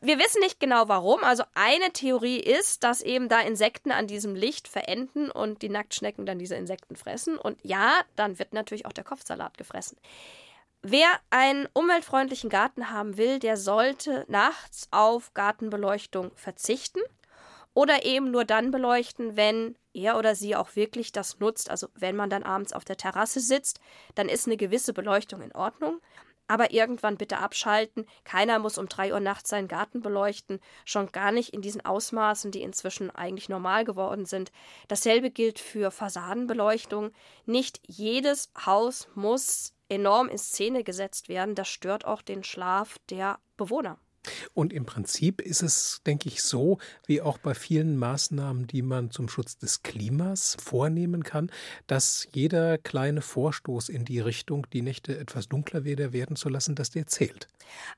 Wir 0.00 0.18
wissen 0.18 0.40
nicht 0.40 0.60
genau 0.60 0.88
warum. 0.88 1.24
Also 1.24 1.44
eine 1.54 1.92
Theorie 1.92 2.38
ist, 2.38 2.84
dass 2.84 3.00
eben 3.00 3.28
da 3.28 3.40
Insekten 3.40 3.90
an 3.90 4.06
diesem 4.06 4.34
Licht 4.34 4.68
verenden 4.68 5.30
und 5.30 5.62
die 5.62 5.70
Nacktschnecken 5.70 6.26
dann 6.26 6.38
diese 6.38 6.56
Insekten 6.56 6.94
fressen. 6.94 7.38
Und 7.38 7.58
ja, 7.62 8.02
dann 8.16 8.38
wird 8.38 8.52
natürlich 8.52 8.84
auch 8.84 8.92
der 8.92 9.04
Kopfsalat 9.04 9.56
gefressen. 9.56 9.98
Wer 10.82 11.08
einen 11.30 11.66
umweltfreundlichen 11.72 12.50
Garten 12.50 12.90
haben 12.90 13.16
will, 13.16 13.40
der 13.40 13.56
sollte 13.56 14.24
nachts 14.28 14.88
auf 14.92 15.34
Gartenbeleuchtung 15.34 16.30
verzichten 16.36 17.00
oder 17.74 18.04
eben 18.04 18.30
nur 18.30 18.44
dann 18.44 18.70
beleuchten, 18.70 19.36
wenn 19.36 19.76
er 19.92 20.18
oder 20.18 20.34
sie 20.34 20.54
auch 20.54 20.76
wirklich 20.76 21.10
das 21.10 21.40
nutzt. 21.40 21.68
Also 21.70 21.88
wenn 21.94 22.14
man 22.14 22.30
dann 22.30 22.44
abends 22.44 22.72
auf 22.72 22.84
der 22.84 22.96
Terrasse 22.96 23.40
sitzt, 23.40 23.80
dann 24.14 24.28
ist 24.28 24.46
eine 24.46 24.56
gewisse 24.56 24.92
Beleuchtung 24.92 25.42
in 25.42 25.54
Ordnung. 25.54 26.00
Aber 26.46 26.70
irgendwann 26.70 27.18
bitte 27.18 27.38
abschalten. 27.38 28.06
Keiner 28.24 28.58
muss 28.58 28.78
um 28.78 28.88
drei 28.88 29.12
Uhr 29.12 29.20
nachts 29.20 29.50
seinen 29.50 29.68
Garten 29.68 30.00
beleuchten. 30.00 30.60
Schon 30.86 31.12
gar 31.12 31.30
nicht 31.30 31.52
in 31.52 31.60
diesen 31.60 31.84
Ausmaßen, 31.84 32.50
die 32.52 32.62
inzwischen 32.62 33.10
eigentlich 33.10 33.50
normal 33.50 33.84
geworden 33.84 34.24
sind. 34.24 34.50
Dasselbe 34.86 35.30
gilt 35.30 35.58
für 35.58 35.90
Fassadenbeleuchtung. 35.90 37.10
Nicht 37.44 37.80
jedes 37.86 38.50
Haus 38.64 39.08
muss 39.14 39.74
enorm 39.88 40.28
in 40.28 40.38
Szene 40.38 40.84
gesetzt 40.84 41.28
werden. 41.28 41.54
Das 41.54 41.68
stört 41.68 42.04
auch 42.04 42.22
den 42.22 42.44
Schlaf 42.44 42.98
der 43.10 43.38
Bewohner. 43.56 43.98
Und 44.54 44.72
im 44.72 44.84
Prinzip 44.84 45.40
ist 45.40 45.62
es, 45.62 46.00
denke 46.06 46.28
ich, 46.28 46.42
so, 46.42 46.78
wie 47.06 47.20
auch 47.20 47.38
bei 47.38 47.54
vielen 47.54 47.96
Maßnahmen, 47.96 48.66
die 48.66 48.82
man 48.82 49.10
zum 49.10 49.28
Schutz 49.28 49.56
des 49.56 49.82
Klimas 49.82 50.56
vornehmen 50.62 51.24
kann, 51.24 51.50
dass 51.86 52.26
jeder 52.32 52.78
kleine 52.78 53.22
Vorstoß 53.22 53.88
in 53.88 54.04
die 54.04 54.20
Richtung, 54.20 54.66
die 54.72 54.82
Nächte 54.82 55.18
etwas 55.18 55.48
dunkler 55.48 55.84
wieder 55.84 56.12
werden 56.12 56.36
zu 56.36 56.48
lassen, 56.48 56.74
dass 56.74 56.90
der 56.90 57.06
zählt. 57.06 57.48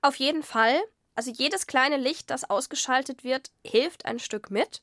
Auf 0.02 0.16
jeden 0.16 0.42
Fall. 0.42 0.80
Also 1.14 1.32
jedes 1.32 1.66
kleine 1.66 1.97
Licht, 1.97 2.30
das 2.30 2.49
ausgeschaltet 2.49 3.25
wird, 3.25 3.50
hilft 3.66 4.06
ein 4.06 4.18
Stück 4.18 4.50
mit. 4.50 4.82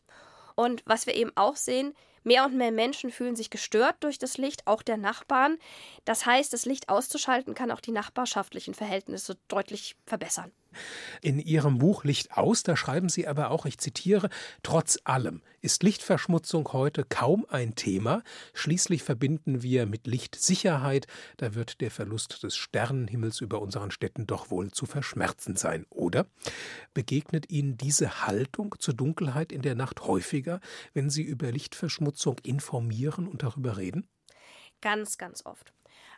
Und 0.56 0.84
was 0.86 1.06
wir 1.06 1.16
eben 1.16 1.32
auch 1.36 1.56
sehen, 1.56 1.94
Mehr 2.24 2.46
und 2.46 2.56
mehr 2.56 2.72
Menschen 2.72 3.12
fühlen 3.12 3.36
sich 3.36 3.50
gestört 3.50 3.96
durch 4.02 4.18
das 4.20 4.38
Licht, 4.38 4.68
auch 4.68 4.82
der 4.82 4.98
Nachbarn. 4.98 5.58
Das 6.06 6.26
heißt, 6.26 6.52
das 6.54 6.66
Licht 6.66 6.90
auszuschalten 6.90 7.54
kann 7.54 7.72
auch 7.72 7.82
die 7.82 7.92
nachbarschaftlichen 7.92 8.74
Verhältnisse 8.74 9.38
deutlich 9.48 9.96
verbessern. 10.06 10.52
In 11.22 11.40
Ihrem 11.40 11.78
Buch 11.78 12.04
Licht 12.04 12.34
aus, 12.34 12.64
da 12.64 12.76
schreiben 12.76 13.10
Sie 13.10 13.28
aber 13.28 13.52
auch, 13.52 13.66
ich 13.66 13.78
zitiere, 13.78 14.30
trotz 14.64 15.00
allem 15.04 15.42
ist 15.62 15.84
Lichtverschmutzung 15.84 16.72
heute 16.72 17.04
kaum 17.04 17.46
ein 17.50 17.76
Thema. 17.76 18.24
Schließlich 18.54 19.04
verbinden 19.04 19.64
wir 19.64 19.86
mit 19.86 20.08
Lichtsicherheit, 20.08 21.08
da 21.38 21.56
wird 21.56 21.82
der 21.82 21.92
Verlust 21.92 22.44
des 22.44 22.56
Sternenhimmels 22.56 23.42
über 23.42 23.62
unseren 23.62 23.92
Städten 23.92 24.28
doch 24.28 24.50
wohl 24.50 24.72
zu 24.72 24.86
verschmerzen 24.86 25.56
sein, 25.56 25.86
oder? 25.90 26.28
Begegnet 26.94 27.52
Ihnen 27.52 27.78
diese 27.78 28.26
Haltung 28.26 28.76
zur 28.80 28.94
Dunkelheit 28.94 29.52
in 29.52 29.62
der 29.62 29.76
Nacht 29.76 30.02
häufiger, 30.02 30.60
wenn 30.94 31.10
Sie 31.10 31.24
über 31.24 31.52
Lichtverschmutzung 31.52 32.38
informieren 32.44 33.28
und 33.28 33.44
darüber 33.44 33.78
reden? 33.78 34.08
Ganz, 34.82 35.18
ganz 35.18 35.46
oft. 35.46 35.74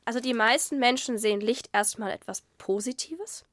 Also 0.06 0.20
die 0.20 0.34
meisten 0.34 0.80
Menschen 0.80 1.18
sehen 1.18 1.42
Licht 1.42 1.70
erstmal 1.72 2.12
etwas 2.12 2.44
Positives 2.58 3.46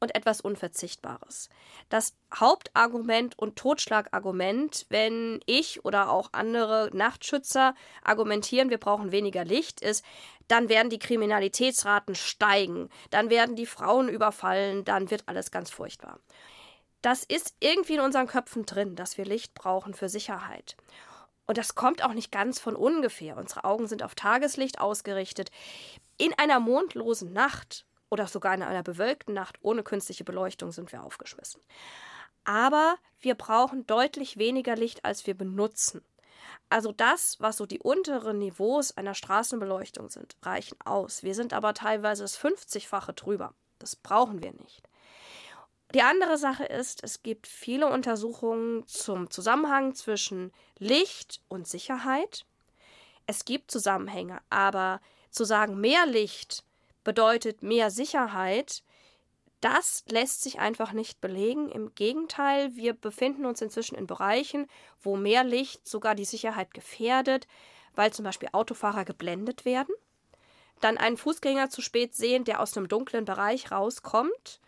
und 0.00 0.14
etwas 0.14 0.40
Unverzichtbares. 0.40 1.48
Das 1.88 2.14
Hauptargument 2.34 3.38
und 3.38 3.56
Totschlagargument, 3.56 4.86
wenn 4.88 5.40
ich 5.46 5.84
oder 5.84 6.10
auch 6.10 6.30
andere 6.32 6.90
Nachtschützer 6.92 7.74
argumentieren, 8.02 8.70
wir 8.70 8.78
brauchen 8.78 9.12
weniger 9.12 9.44
Licht, 9.44 9.80
ist, 9.80 10.04
dann 10.46 10.68
werden 10.68 10.90
die 10.90 10.98
Kriminalitätsraten 10.98 12.14
steigen, 12.14 12.88
dann 13.10 13.30
werden 13.30 13.56
die 13.56 13.66
Frauen 13.66 14.08
überfallen, 14.08 14.84
dann 14.84 15.10
wird 15.10 15.24
alles 15.26 15.50
ganz 15.50 15.70
furchtbar. 15.70 16.18
Das 17.02 17.22
ist 17.22 17.54
irgendwie 17.60 17.94
in 17.94 18.00
unseren 18.00 18.26
Köpfen 18.26 18.66
drin, 18.66 18.96
dass 18.96 19.18
wir 19.18 19.24
Licht 19.24 19.54
brauchen 19.54 19.94
für 19.94 20.08
Sicherheit. 20.08 20.76
Und 21.46 21.56
das 21.56 21.74
kommt 21.74 22.04
auch 22.04 22.12
nicht 22.12 22.30
ganz 22.30 22.58
von 22.60 22.76
ungefähr. 22.76 23.36
Unsere 23.36 23.64
Augen 23.64 23.86
sind 23.86 24.02
auf 24.02 24.14
Tageslicht 24.14 24.80
ausgerichtet. 24.80 25.50
In 26.18 26.34
einer 26.36 26.60
mondlosen 26.60 27.32
Nacht 27.32 27.86
oder 28.10 28.26
sogar 28.26 28.54
in 28.54 28.62
einer 28.62 28.82
bewölkten 28.82 29.34
Nacht 29.34 29.58
ohne 29.62 29.82
künstliche 29.82 30.24
Beleuchtung 30.24 30.72
sind 30.72 30.92
wir 30.92 31.02
aufgeschmissen. 31.02 31.60
Aber 32.44 32.96
wir 33.20 33.34
brauchen 33.34 33.86
deutlich 33.86 34.38
weniger 34.38 34.76
Licht, 34.76 35.04
als 35.04 35.26
wir 35.26 35.34
benutzen. 35.34 36.02
Also 36.70 36.92
das, 36.92 37.36
was 37.40 37.56
so 37.56 37.66
die 37.66 37.80
unteren 37.80 38.38
Niveaus 38.38 38.96
einer 38.96 39.14
Straßenbeleuchtung 39.14 40.10
sind, 40.10 40.36
reichen 40.42 40.76
aus. 40.84 41.22
Wir 41.22 41.34
sind 41.34 41.52
aber 41.52 41.74
teilweise 41.74 42.22
das 42.22 42.38
50-fache 42.38 43.12
drüber. 43.12 43.54
Das 43.78 43.96
brauchen 43.96 44.42
wir 44.42 44.52
nicht. 44.52 44.82
Die 45.94 46.02
andere 46.02 46.36
Sache 46.36 46.64
ist, 46.64 47.02
es 47.02 47.22
gibt 47.22 47.46
viele 47.46 47.86
Untersuchungen 47.86 48.86
zum 48.86 49.30
Zusammenhang 49.30 49.94
zwischen 49.94 50.52
Licht 50.78 51.40
und 51.48 51.66
Sicherheit. 51.66 52.44
Es 53.26 53.46
gibt 53.46 53.70
Zusammenhänge, 53.70 54.40
aber 54.50 55.00
zu 55.30 55.44
sagen, 55.44 55.80
mehr 55.80 56.04
Licht 56.06 56.64
bedeutet 57.08 57.62
mehr 57.62 57.90
Sicherheit, 57.90 58.82
das 59.62 60.04
lässt 60.10 60.42
sich 60.42 60.58
einfach 60.58 60.92
nicht 60.92 61.22
belegen. 61.22 61.70
Im 61.70 61.94
Gegenteil, 61.94 62.76
wir 62.76 62.92
befinden 62.92 63.46
uns 63.46 63.62
inzwischen 63.62 63.94
in 63.94 64.06
Bereichen, 64.06 64.66
wo 65.00 65.16
mehr 65.16 65.42
Licht 65.42 65.88
sogar 65.88 66.14
die 66.14 66.26
Sicherheit 66.26 66.74
gefährdet, 66.74 67.46
weil 67.94 68.12
zum 68.12 68.26
Beispiel 68.26 68.50
Autofahrer 68.52 69.06
geblendet 69.06 69.64
werden, 69.64 69.94
dann 70.82 70.98
einen 70.98 71.16
Fußgänger 71.16 71.70
zu 71.70 71.80
spät 71.80 72.14
sehen, 72.14 72.44
der 72.44 72.60
aus 72.60 72.76
einem 72.76 72.88
dunklen 72.88 73.24
Bereich 73.24 73.72
rauskommt, 73.72 74.60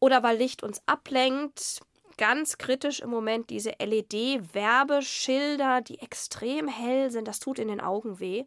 oder 0.00 0.22
weil 0.22 0.38
Licht 0.38 0.62
uns 0.62 0.80
ablenkt, 0.86 1.82
ganz 2.16 2.56
kritisch 2.56 3.00
im 3.00 3.10
Moment 3.10 3.50
diese 3.50 3.74
LED-Werbeschilder, 3.78 5.82
die 5.82 5.98
extrem 5.98 6.68
hell 6.68 7.10
sind. 7.10 7.28
Das 7.28 7.38
tut 7.38 7.58
in 7.58 7.68
den 7.68 7.82
Augen 7.82 8.18
weh. 8.18 8.46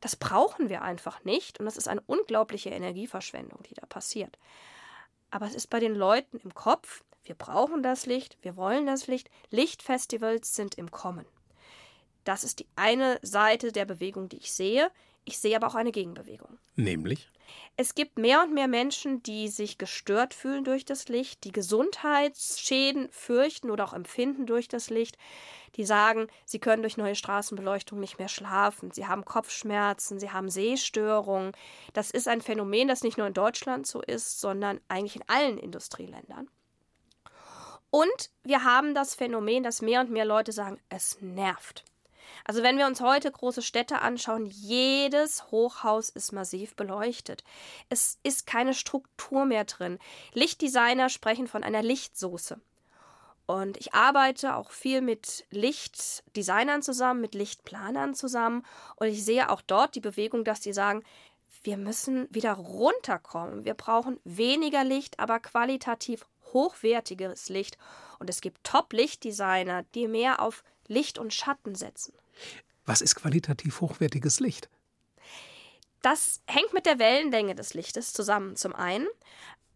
Das 0.00 0.16
brauchen 0.16 0.68
wir 0.68 0.82
einfach 0.82 1.24
nicht 1.24 1.58
und 1.58 1.66
das 1.66 1.76
ist 1.76 1.88
eine 1.88 2.02
unglaubliche 2.02 2.70
Energieverschwendung, 2.70 3.62
die 3.68 3.74
da 3.74 3.86
passiert. 3.86 4.38
Aber 5.30 5.46
es 5.46 5.54
ist 5.54 5.68
bei 5.68 5.80
den 5.80 5.94
Leuten 5.94 6.38
im 6.38 6.54
Kopf, 6.54 7.02
wir 7.24 7.34
brauchen 7.34 7.82
das 7.82 8.06
Licht, 8.06 8.36
wir 8.42 8.56
wollen 8.56 8.86
das 8.86 9.06
Licht. 9.06 9.30
Lichtfestivals 9.50 10.54
sind 10.54 10.76
im 10.76 10.90
Kommen. 10.90 11.24
Das 12.24 12.44
ist 12.44 12.60
die 12.60 12.68
eine 12.76 13.18
Seite 13.22 13.72
der 13.72 13.84
Bewegung, 13.86 14.28
die 14.28 14.36
ich 14.36 14.52
sehe. 14.52 14.90
Ich 15.24 15.38
sehe 15.38 15.56
aber 15.56 15.66
auch 15.66 15.74
eine 15.74 15.92
Gegenbewegung. 15.92 16.58
Nämlich? 16.76 17.30
Es 17.76 17.94
gibt 17.94 18.18
mehr 18.18 18.42
und 18.42 18.54
mehr 18.54 18.68
Menschen, 18.68 19.22
die 19.22 19.48
sich 19.48 19.78
gestört 19.78 20.32
fühlen 20.32 20.64
durch 20.64 20.84
das 20.84 21.08
Licht, 21.08 21.42
die 21.44 21.52
Gesundheitsschäden 21.52 23.08
fürchten 23.10 23.70
oder 23.70 23.84
auch 23.84 23.92
empfinden 23.92 24.46
durch 24.46 24.68
das 24.68 24.90
Licht, 24.90 25.18
die 25.74 25.84
sagen, 25.84 26.28
sie 26.44 26.60
können 26.60 26.82
durch 26.82 26.96
neue 26.96 27.16
Straßenbeleuchtung 27.16 27.98
nicht 27.98 28.18
mehr 28.18 28.28
schlafen, 28.28 28.92
sie 28.92 29.06
haben 29.06 29.24
Kopfschmerzen, 29.24 30.20
sie 30.20 30.30
haben 30.30 30.48
Sehstörungen. 30.48 31.52
Das 31.92 32.12
ist 32.12 32.28
ein 32.28 32.42
Phänomen, 32.42 32.86
das 32.86 33.02
nicht 33.02 33.18
nur 33.18 33.26
in 33.26 33.34
Deutschland 33.34 33.86
so 33.86 34.00
ist, 34.00 34.40
sondern 34.40 34.80
eigentlich 34.86 35.16
in 35.16 35.28
allen 35.28 35.58
Industrieländern. 35.58 36.48
Und 37.90 38.30
wir 38.42 38.64
haben 38.64 38.94
das 38.94 39.14
Phänomen, 39.14 39.62
dass 39.62 39.82
mehr 39.82 40.00
und 40.00 40.10
mehr 40.10 40.24
Leute 40.24 40.52
sagen, 40.52 40.80
es 40.88 41.18
nervt. 41.20 41.84
Also 42.44 42.62
wenn 42.62 42.78
wir 42.78 42.86
uns 42.86 43.00
heute 43.00 43.30
große 43.30 43.62
Städte 43.62 44.00
anschauen, 44.00 44.46
jedes 44.46 45.50
Hochhaus 45.50 46.10
ist 46.10 46.32
massiv 46.32 46.76
beleuchtet. 46.76 47.44
Es 47.88 48.18
ist 48.22 48.46
keine 48.46 48.74
Struktur 48.74 49.44
mehr 49.44 49.64
drin. 49.64 49.98
Lichtdesigner 50.32 51.08
sprechen 51.08 51.46
von 51.46 51.64
einer 51.64 51.82
Lichtsoße. 51.82 52.60
Und 53.46 53.76
ich 53.76 53.92
arbeite 53.92 54.56
auch 54.56 54.70
viel 54.70 55.02
mit 55.02 55.44
Lichtdesignern 55.50 56.82
zusammen, 56.82 57.20
mit 57.20 57.34
Lichtplanern 57.34 58.14
zusammen. 58.14 58.64
Und 58.96 59.08
ich 59.08 59.24
sehe 59.24 59.50
auch 59.50 59.60
dort 59.60 59.94
die 59.94 60.00
Bewegung, 60.00 60.44
dass 60.44 60.60
die 60.60 60.72
sagen, 60.72 61.02
wir 61.62 61.76
müssen 61.76 62.26
wieder 62.30 62.52
runterkommen. 62.52 63.64
Wir 63.64 63.74
brauchen 63.74 64.18
weniger 64.24 64.84
Licht, 64.84 65.18
aber 65.20 65.40
qualitativ 65.40 66.26
hochwertiges 66.52 67.48
Licht. 67.48 67.76
Und 68.18 68.30
es 68.30 68.40
gibt 68.40 68.64
Top-Lichtdesigner, 68.64 69.82
die 69.94 70.08
mehr 70.08 70.40
auf 70.40 70.64
Licht 70.88 71.18
und 71.18 71.32
Schatten 71.32 71.74
setzen. 71.74 72.14
Was 72.86 73.00
ist 73.00 73.14
qualitativ 73.14 73.80
hochwertiges 73.80 74.40
Licht? 74.40 74.68
Das 76.02 76.42
hängt 76.46 76.74
mit 76.74 76.84
der 76.84 76.98
Wellenlänge 76.98 77.54
des 77.54 77.72
Lichtes 77.72 78.12
zusammen. 78.12 78.56
Zum 78.56 78.74
einen, 78.74 79.06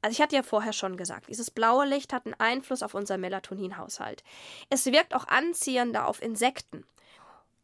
also 0.02 0.12
ich 0.12 0.20
hatte 0.20 0.36
ja 0.36 0.42
vorher 0.42 0.74
schon 0.74 0.96
gesagt, 0.96 1.28
dieses 1.28 1.50
blaue 1.50 1.86
Licht 1.86 2.12
hat 2.12 2.26
einen 2.26 2.34
Einfluss 2.34 2.82
auf 2.82 2.94
unseren 2.94 3.22
Melatoninhaushalt. 3.22 4.22
Es 4.68 4.86
wirkt 4.86 5.14
auch 5.14 5.26
anziehender 5.26 6.06
auf 6.06 6.20
Insekten. 6.20 6.84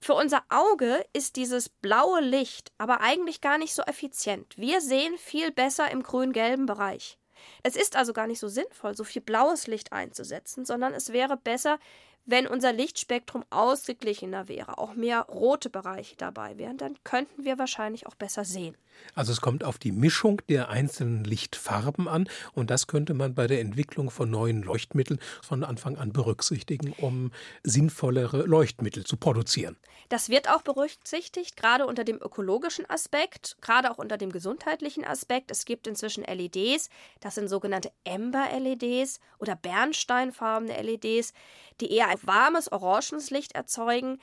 Für 0.00 0.14
unser 0.14 0.42
Auge 0.48 1.04
ist 1.12 1.36
dieses 1.36 1.68
blaue 1.68 2.20
Licht 2.20 2.72
aber 2.78 3.00
eigentlich 3.00 3.40
gar 3.40 3.58
nicht 3.58 3.74
so 3.74 3.82
effizient. 3.82 4.56
Wir 4.56 4.80
sehen 4.80 5.16
viel 5.18 5.50
besser 5.50 5.90
im 5.90 6.02
grün-gelben 6.02 6.66
Bereich. 6.66 7.18
Es 7.62 7.76
ist 7.76 7.96
also 7.96 8.12
gar 8.12 8.26
nicht 8.26 8.38
so 8.38 8.48
sinnvoll, 8.48 8.94
so 8.96 9.04
viel 9.04 9.22
blaues 9.22 9.66
Licht 9.66 9.92
einzusetzen, 9.92 10.64
sondern 10.64 10.94
es 10.94 11.12
wäre 11.12 11.36
besser, 11.36 11.78
wenn 12.26 12.46
unser 12.46 12.72
Lichtspektrum 12.72 13.44
ausgeglichener 13.50 14.48
wäre, 14.48 14.78
auch 14.78 14.94
mehr 14.94 15.22
rote 15.22 15.68
Bereiche 15.70 16.16
dabei 16.16 16.56
wären, 16.58 16.78
dann 16.78 16.96
könnten 17.04 17.44
wir 17.44 17.58
wahrscheinlich 17.58 18.06
auch 18.06 18.14
besser 18.14 18.44
sehen. 18.44 18.76
Also 19.14 19.32
es 19.32 19.40
kommt 19.40 19.64
auf 19.64 19.78
die 19.78 19.92
Mischung 19.92 20.40
der 20.48 20.68
einzelnen 20.68 21.24
Lichtfarben 21.24 22.08
an 22.08 22.28
und 22.52 22.70
das 22.70 22.86
könnte 22.86 23.12
man 23.12 23.34
bei 23.34 23.46
der 23.46 23.60
Entwicklung 23.60 24.10
von 24.10 24.30
neuen 24.30 24.62
Leuchtmitteln 24.62 25.20
von 25.42 25.64
Anfang 25.64 25.98
an 25.98 26.12
berücksichtigen, 26.12 26.94
um 26.98 27.32
sinnvollere 27.62 28.42
Leuchtmittel 28.44 29.04
zu 29.04 29.16
produzieren. 29.16 29.76
Das 30.08 30.28
wird 30.28 30.48
auch 30.48 30.62
berücksichtigt, 30.62 31.56
gerade 31.56 31.86
unter 31.86 32.04
dem 32.04 32.16
ökologischen 32.16 32.88
Aspekt, 32.88 33.56
gerade 33.60 33.90
auch 33.90 33.98
unter 33.98 34.16
dem 34.16 34.30
gesundheitlichen 34.30 35.04
Aspekt. 35.04 35.50
Es 35.50 35.64
gibt 35.64 35.86
inzwischen 35.86 36.24
LEDs, 36.24 36.88
das 37.20 37.34
sind 37.34 37.48
sogenannte 37.48 37.90
Ember-LEDs 38.04 39.18
oder 39.38 39.56
bernsteinfarbene 39.56 40.80
LEDs, 40.82 41.32
die 41.80 41.90
eher 41.90 42.08
ein 42.14 42.26
warmes 42.26 42.70
orangenes 42.70 43.30
Licht 43.30 43.52
erzeugen, 43.54 44.18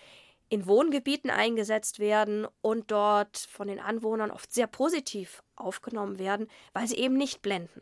in 0.52 0.66
Wohngebieten 0.66 1.30
eingesetzt 1.30 2.00
werden 2.00 2.46
und 2.60 2.92
dort 2.92 3.38
von 3.38 3.70
den 3.70 3.80
Anwohnern 3.80 4.32
oft 4.32 4.54
sehr 4.54 4.68
positiv 4.68 5.42
aufgenommen 5.56 6.20
werden, 6.20 6.48
weil 6.74 6.88
sie 6.88 6.98
eben 6.98 7.16
nicht 7.16 7.42
blenden. 7.42 7.82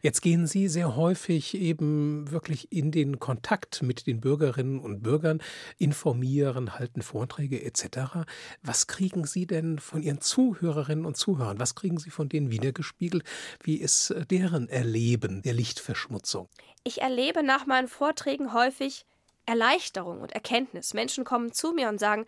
Jetzt 0.00 0.22
gehen 0.22 0.46
Sie 0.46 0.68
sehr 0.68 0.96
häufig 0.96 1.54
eben 1.54 2.30
wirklich 2.30 2.72
in 2.72 2.92
den 2.92 3.18
Kontakt 3.18 3.82
mit 3.82 4.06
den 4.06 4.20
Bürgerinnen 4.20 4.78
und 4.78 5.02
Bürgern, 5.02 5.42
informieren, 5.76 6.78
halten 6.78 7.02
Vorträge 7.02 7.62
etc. 7.62 8.24
Was 8.62 8.86
kriegen 8.86 9.26
Sie 9.26 9.46
denn 9.46 9.78
von 9.78 10.02
Ihren 10.02 10.22
Zuhörerinnen 10.22 11.04
und 11.04 11.18
Zuhörern? 11.18 11.60
Was 11.60 11.74
kriegen 11.74 11.98
Sie 11.98 12.10
von 12.10 12.30
denen 12.30 12.50
wiedergespiegelt? 12.50 13.24
Wie 13.62 13.76
ist 13.76 14.10
äh, 14.10 14.24
deren 14.24 14.70
Erleben 14.70 15.42
der 15.42 15.52
Lichtverschmutzung? 15.52 16.48
Ich 16.84 17.02
erlebe 17.02 17.42
nach 17.42 17.66
meinen 17.66 17.88
Vorträgen 17.88 18.54
häufig 18.54 19.04
Erleichterung 19.48 20.20
und 20.20 20.32
Erkenntnis. 20.32 20.92
Menschen 20.92 21.24
kommen 21.24 21.52
zu 21.52 21.72
mir 21.72 21.88
und 21.88 21.98
sagen, 21.98 22.26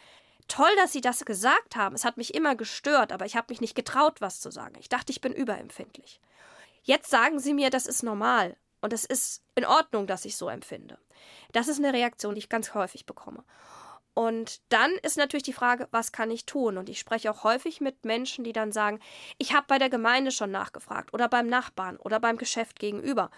toll, 0.49 0.71
dass 0.77 0.93
Sie 0.93 1.03
das 1.03 1.27
gesagt 1.27 1.77
haben. 1.77 1.95
Es 1.95 2.05
hat 2.05 2.17
mich 2.17 2.35
immer 2.35 2.57
gestört, 2.57 3.13
aber 3.13 3.27
ich 3.27 3.37
habe 3.37 3.49
mich 3.51 3.61
nicht 3.61 3.75
getraut, 3.75 4.23
was 4.23 4.41
zu 4.41 4.51
sagen. 4.51 4.75
Ich 4.81 4.89
dachte, 4.89 5.13
ich 5.13 5.21
bin 5.21 5.35
überempfindlich. 5.35 6.21
Jetzt 6.83 7.11
sagen 7.11 7.39
Sie 7.39 7.53
mir, 7.53 7.69
das 7.69 7.87
ist 7.87 8.03
normal 8.03 8.57
und 8.81 8.95
es 8.95 9.05
ist 9.05 9.43
in 9.55 9.67
Ordnung, 9.67 10.07
dass 10.07 10.25
ich 10.25 10.39
so 10.39 10.49
empfinde. 10.49 10.99
Das 11.53 11.69
ist 11.69 11.79
eine 11.79 11.93
Reaktion, 11.93 12.35
die 12.35 12.39
ich 12.39 12.49
ganz 12.49 12.73
häufig 12.73 13.05
bekomme. 13.05 13.45
Und 14.15 14.63
dann 14.71 14.91
ist 15.03 15.19
natürlich 15.19 15.45
die 15.45 15.53
Frage, 15.53 15.89
was 15.91 16.13
kann 16.13 16.31
ich 16.31 16.47
tun? 16.47 16.79
Und 16.79 16.89
ich 16.89 16.99
spreche 16.99 17.31
auch 17.31 17.45
häufig 17.45 17.83
mit 17.83 18.07
Menschen, 18.07 18.45
die 18.45 18.55
dann 18.55 18.73
sagen, 18.73 18.99
ich 19.37 19.53
habe 19.53 19.67
bei 19.69 19.79
der 19.79 19.91
Gemeinde 19.91 20.31
schon 20.31 20.51
nachgefragt 20.51 21.13
oder 21.13 21.29
beim 21.29 21.49
Nachbarn 21.49 21.99
oder 21.99 22.19
beim 22.19 22.39
Geschäft 22.39 22.81
gegenüber 22.81 23.31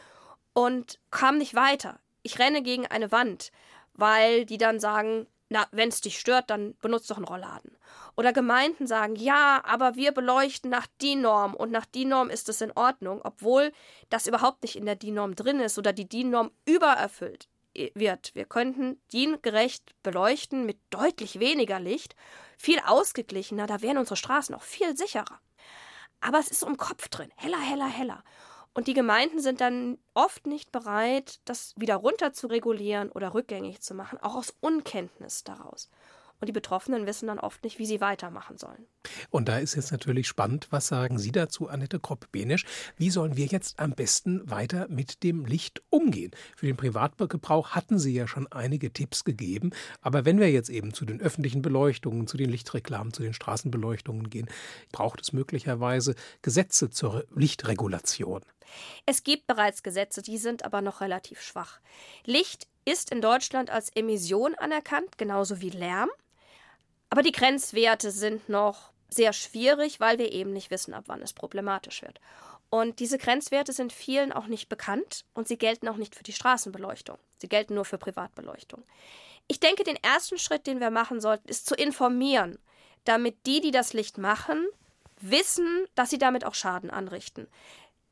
und 0.53 1.01
kam 1.11 1.39
nicht 1.39 1.55
weiter. 1.55 1.99
Ich 2.23 2.39
renne 2.39 2.63
gegen 2.63 2.87
eine 2.87 3.11
Wand 3.11 3.51
weil 3.95 4.45
die 4.45 4.59
dann 4.59 4.81
sagen, 4.81 5.27
na, 5.53 5.67
wenn 5.71 5.91
es 5.91 6.01
dich 6.01 6.19
stört, 6.19 6.49
dann 6.49 6.75
benutzt 6.79 7.11
doch 7.11 7.19
einen 7.19 7.27
Rollladen. 7.27 7.77
Oder 8.17 8.33
Gemeinden 8.33 8.87
sagen, 8.87 9.17
ja, 9.17 9.63
aber 9.65 9.97
wir 9.97 10.13
beleuchten 10.13 10.71
nach 10.71 10.87
DIN-Norm 11.01 11.55
und 11.55 11.71
nach 11.71 11.85
DIN-Norm 11.85 12.31
ist 12.31 12.49
es 12.49 12.63
in 12.63 12.73
Ordnung, 12.73 13.21
obwohl 13.23 13.73
das 14.09 14.27
überhaupt 14.27 14.63
nicht 14.63 14.77
in 14.77 14.87
der 14.87 14.97
DIN-Norm 14.97 15.35
drin 15.35 15.61
ist 15.61 15.79
oder 15.79 15.93
die 15.93 16.09
DIN-Norm 16.09 16.51
übererfüllt 16.65 17.49
wird. 17.75 18.35
Wir 18.35 18.45
könnten 18.47 19.01
DIN-gerecht 19.13 19.95
beleuchten 20.03 20.65
mit 20.65 20.79
deutlich 20.91 21.39
weniger 21.39 21.81
Licht, 21.81 22.17
viel 22.57 22.81
ausgeglichener, 22.81 23.67
da 23.67 23.83
wären 23.83 23.99
unsere 23.99 24.17
Straßen 24.17 24.55
auch 24.55 24.63
viel 24.63 24.97
sicherer. 24.97 25.41
Aber 26.21 26.39
es 26.39 26.49
ist 26.49 26.63
im 26.63 26.77
Kopf 26.77 27.09
drin, 27.09 27.31
heller, 27.37 27.61
heller, 27.61 27.89
heller. 27.89 28.25
Und 28.75 28.89
die 28.89 28.95
Gemeinden 28.95 29.41
sind 29.41 29.61
dann 29.61 29.99
oft 30.15 30.47
nicht 30.47 30.73
bereit, 30.73 31.41
das 31.45 31.75
wieder 31.77 31.97
runter 31.97 32.33
zu 32.33 32.47
regulieren 32.47 33.11
oder 33.13 33.35
rückgängig 33.35 33.83
zu 33.83 33.95
machen, 33.95 34.19
auch 34.19 34.35
aus 34.35 34.55
Unkenntnis 34.61 35.45
daraus. 35.45 35.91
Und 36.43 36.49
die 36.49 36.53
Betroffenen 36.53 37.07
wissen 37.07 37.29
dann 37.29 37.39
oft 37.39 37.63
nicht, 37.63 37.79
wie 37.79 37.87
sie 37.87 38.01
weitermachen 38.01 38.59
sollen. 38.59 38.85
Und 39.31 39.49
da 39.49 39.59
ist 39.59 39.77
jetzt 39.77 39.93
natürlich 39.93 40.27
spannend, 40.27 40.67
was 40.71 40.89
sagen 40.89 41.21
Sie 41.21 41.31
dazu, 41.31 41.69
Annette 41.69 42.01
Kropp-Benisch? 42.01 42.65
Wie 42.97 43.11
sollen 43.11 43.37
wir 43.37 43.47
jetzt 43.47 43.79
am 43.79 43.93
besten 43.93 44.51
weiter 44.51 44.89
mit 44.89 45.23
dem 45.23 45.45
Licht 45.45 45.85
umgehen? 45.89 46.33
Für 46.57 46.67
den 46.67 46.77
Privatgebrauch 46.77 47.77
hatten 47.77 48.01
Sie 48.01 48.13
ja 48.13 48.27
schon 48.27 48.51
einige 48.51 48.93
Tipps 48.93 49.23
gegeben. 49.23 49.71
Aber 50.01 50.25
wenn 50.25 50.41
wir 50.41 50.51
jetzt 50.51 50.69
eben 50.69 50.93
zu 50.93 51.05
den 51.05 51.21
öffentlichen 51.21 51.63
Beleuchtungen, 51.63 52.27
zu 52.27 52.37
den 52.37 52.51
Lichtreklamen, 52.51 53.13
zu 53.13 53.23
den 53.23 53.35
Straßenbeleuchtungen 53.35 54.29
gehen, 54.29 54.49
braucht 54.91 55.21
es 55.21 55.33
möglicherweise 55.33 56.17
Gesetze 56.43 56.91
zur 56.91 57.25
Lichtregulation. 57.37 58.41
Es 59.07 59.23
gibt 59.23 59.47
bereits 59.47 59.85
Gesetze, 59.85 60.23
die 60.23 60.39
sind 60.39 60.65
aber 60.65 60.83
noch 60.83 61.03
relativ 61.03 61.41
schwach. 61.41 61.79
Licht 62.25 62.67
ist 62.85 63.13
in 63.13 63.21
Deutschland 63.21 63.71
als 63.71 63.91
Emission 63.91 64.57
anerkannt, 64.57 65.19
genauso 65.19 65.61
wie 65.61 65.71
Lärm. 65.71 66.11
Aber 67.13 67.21
die 67.21 67.33
Grenzwerte 67.33 68.11
sind 68.11 68.49
noch 68.49 68.91
sehr 69.11 69.35
schwierig, 69.35 70.01
weil 70.01 70.17
wir 70.17 70.33
eben 70.33 70.55
nicht 70.55 70.71
wissen, 70.71 70.95
ab 70.95 71.05
wann 71.09 71.21
es 71.21 71.35
problematisch 71.35 72.01
wird. 72.01 72.19
Und 72.71 73.01
diese 73.01 73.19
Grenzwerte 73.19 73.75
sind 73.75 73.93
vielen 73.93 74.33
auch 74.33 74.47
nicht 74.47 74.71
bekannt 74.71 75.27
und 75.35 75.47
sie 75.47 75.59
gelten 75.59 75.89
auch 75.89 75.99
nicht 75.99 76.15
für 76.15 76.23
die 76.23 76.33
Straßenbeleuchtung. 76.33 77.19
Sie 77.37 77.51
gelten 77.51 77.75
nur 77.75 77.85
für 77.85 77.99
Privatbeleuchtung. 77.99 78.83
Ich 79.47 79.61
denke, 79.61 79.85
den 79.85 80.03
ersten 80.03 80.39
Schritt, 80.39 80.67
den 80.67 80.81
wir 80.81 80.89
machen 80.89 81.21
sollten, 81.21 81.51
ist 81.51 81.67
zu 81.67 81.75
informieren, 81.75 82.59
damit 83.05 83.45
die, 83.45 83.61
die 83.61 83.73
das 83.73 83.93
Licht 83.93 84.17
machen, 84.17 84.67
wissen, 85.21 85.85
dass 85.95 86.09
sie 86.09 86.19
damit 86.19 86.47
auch 86.47 86.55
Schaden 86.55 86.89
anrichten. 86.89 87.47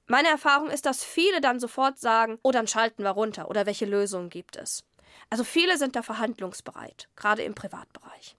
Meine 0.09 0.29
Erfahrung 0.29 0.69
ist, 0.69 0.85
dass 0.85 1.05
viele 1.05 1.41
dann 1.41 1.59
sofort 1.59 1.99
sagen, 1.99 2.39
oh, 2.43 2.51
dann 2.51 2.67
schalten 2.67 3.03
wir 3.03 3.13
runter 3.13 3.49
oder 3.49 3.65
welche 3.65 3.87
Lösungen 3.87 4.29
gibt 4.29 4.57
es. 4.57 4.85
Also 5.31 5.43
viele 5.43 5.79
sind 5.79 5.97
da 5.97 6.03
verhandlungsbereit, 6.03 7.09
gerade 7.17 7.45
im 7.45 7.55
Privatbereich. 7.55 8.37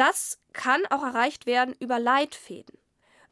Das 0.00 0.38
kann 0.54 0.80
auch 0.88 1.02
erreicht 1.02 1.44
werden 1.44 1.76
über 1.78 1.98
Leitfäden. 1.98 2.78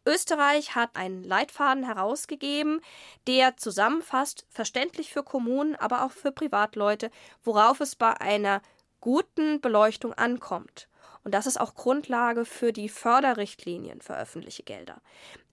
Österreich 0.05 0.75
hat 0.75 0.97
einen 0.97 1.25
Leitfaden 1.25 1.83
herausgegeben, 1.83 2.83
der 3.27 3.57
zusammenfasst, 3.57 4.45
verständlich 4.51 5.11
für 5.11 5.23
Kommunen, 5.23 5.77
aber 5.77 6.05
auch 6.05 6.11
für 6.13 6.31
Privatleute, 6.31 7.11
worauf 7.43 7.81
es 7.81 7.97
bei 7.97 8.21
einer 8.21 8.61
guten 9.01 9.63
Beleuchtung 9.63 10.13
ankommt. 10.13 10.91
Und 11.25 11.33
das 11.33 11.47
ist 11.47 11.59
auch 11.59 11.75
Grundlage 11.75 12.45
für 12.45 12.75
die 12.75 12.91
Förderrichtlinien 12.91 14.03
für 14.03 14.19
öffentliche 14.19 14.63
Gelder. 14.63 15.01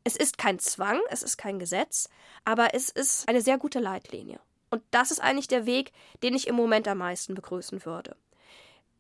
Es 0.04 0.18
ist 0.18 0.38
kein 0.38 0.60
Zwang, 0.60 1.00
es 1.12 1.24
ist 1.24 1.38
kein 1.38 1.60
Gesetz, 1.60 2.10
aber 2.44 2.74
es 2.74 2.90
ist 2.90 3.30
eine 3.30 3.40
sehr 3.40 3.58
gute 3.58 3.80
Leitlinie. 3.80 4.42
Und 4.70 4.84
das 4.92 5.12
ist 5.12 5.22
eigentlich 5.22 5.48
der 5.48 5.66
Weg, 5.66 5.94
den 6.24 6.34
ich 6.34 6.48
im 6.48 6.56
Moment 6.56 6.90
am 6.90 6.98
meisten 6.98 7.36
begrüßen 7.36 7.86
würde. 7.86 8.18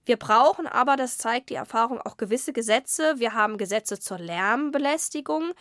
Wir 0.05 0.17
brauchen 0.17 0.67
aber, 0.67 0.95
das 0.95 1.17
zeigt 1.17 1.49
die 1.49 1.55
Erfahrung, 1.55 1.99
auch 1.99 2.17
gewisse 2.17 2.53
Gesetze. 2.53 3.15
Wir 3.17 3.33
haben 3.33 3.57
Gesetze 3.57 3.99
zur 3.99 4.19
Lärmbelästigung. 4.19 5.53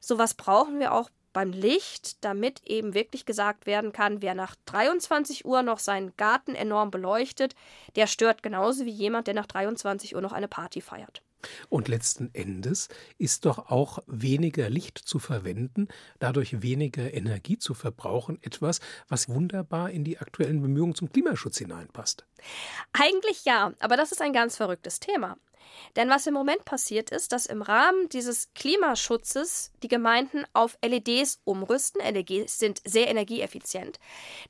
Sowas 0.00 0.34
brauchen 0.34 0.78
wir 0.78 0.92
auch 0.92 1.10
beim 1.32 1.52
Licht, 1.52 2.24
damit 2.24 2.62
eben 2.64 2.94
wirklich 2.94 3.26
gesagt 3.26 3.66
werden 3.66 3.92
kann, 3.92 4.22
wer 4.22 4.34
nach 4.34 4.54
23 4.64 5.44
Uhr 5.44 5.62
noch 5.62 5.78
seinen 5.78 6.16
Garten 6.16 6.54
enorm 6.54 6.90
beleuchtet, 6.90 7.54
der 7.94 8.06
stört 8.06 8.42
genauso 8.42 8.86
wie 8.86 8.90
jemand, 8.90 9.26
der 9.26 9.34
nach 9.34 9.44
23 9.44 10.14
Uhr 10.14 10.22
noch 10.22 10.32
eine 10.32 10.48
Party 10.48 10.80
feiert. 10.80 11.20
Und 11.68 11.88
letzten 11.88 12.30
Endes 12.34 12.88
ist 13.18 13.44
doch 13.44 13.70
auch 13.70 13.98
weniger 14.06 14.70
Licht 14.70 14.98
zu 14.98 15.18
verwenden, 15.18 15.88
dadurch 16.18 16.62
weniger 16.62 17.12
Energie 17.12 17.58
zu 17.58 17.74
verbrauchen, 17.74 18.38
etwas, 18.42 18.80
was 19.08 19.28
wunderbar 19.28 19.90
in 19.90 20.04
die 20.04 20.18
aktuellen 20.18 20.62
Bemühungen 20.62 20.94
zum 20.94 21.12
Klimaschutz 21.12 21.58
hineinpasst. 21.58 22.24
Eigentlich 22.92 23.44
ja, 23.44 23.72
aber 23.80 23.96
das 23.96 24.12
ist 24.12 24.22
ein 24.22 24.32
ganz 24.32 24.56
verrücktes 24.56 25.00
Thema. 25.00 25.36
Denn 25.96 26.08
was 26.08 26.26
im 26.26 26.34
Moment 26.34 26.64
passiert 26.64 27.10
ist, 27.10 27.32
dass 27.32 27.46
im 27.46 27.62
Rahmen 27.62 28.08
dieses 28.10 28.52
Klimaschutzes 28.54 29.72
die 29.82 29.88
Gemeinden 29.88 30.44
auf 30.52 30.78
LEDs 30.84 31.40
umrüsten. 31.44 32.00
LEDs 32.00 32.58
sind 32.58 32.80
sehr 32.84 33.08
energieeffizient. 33.08 33.98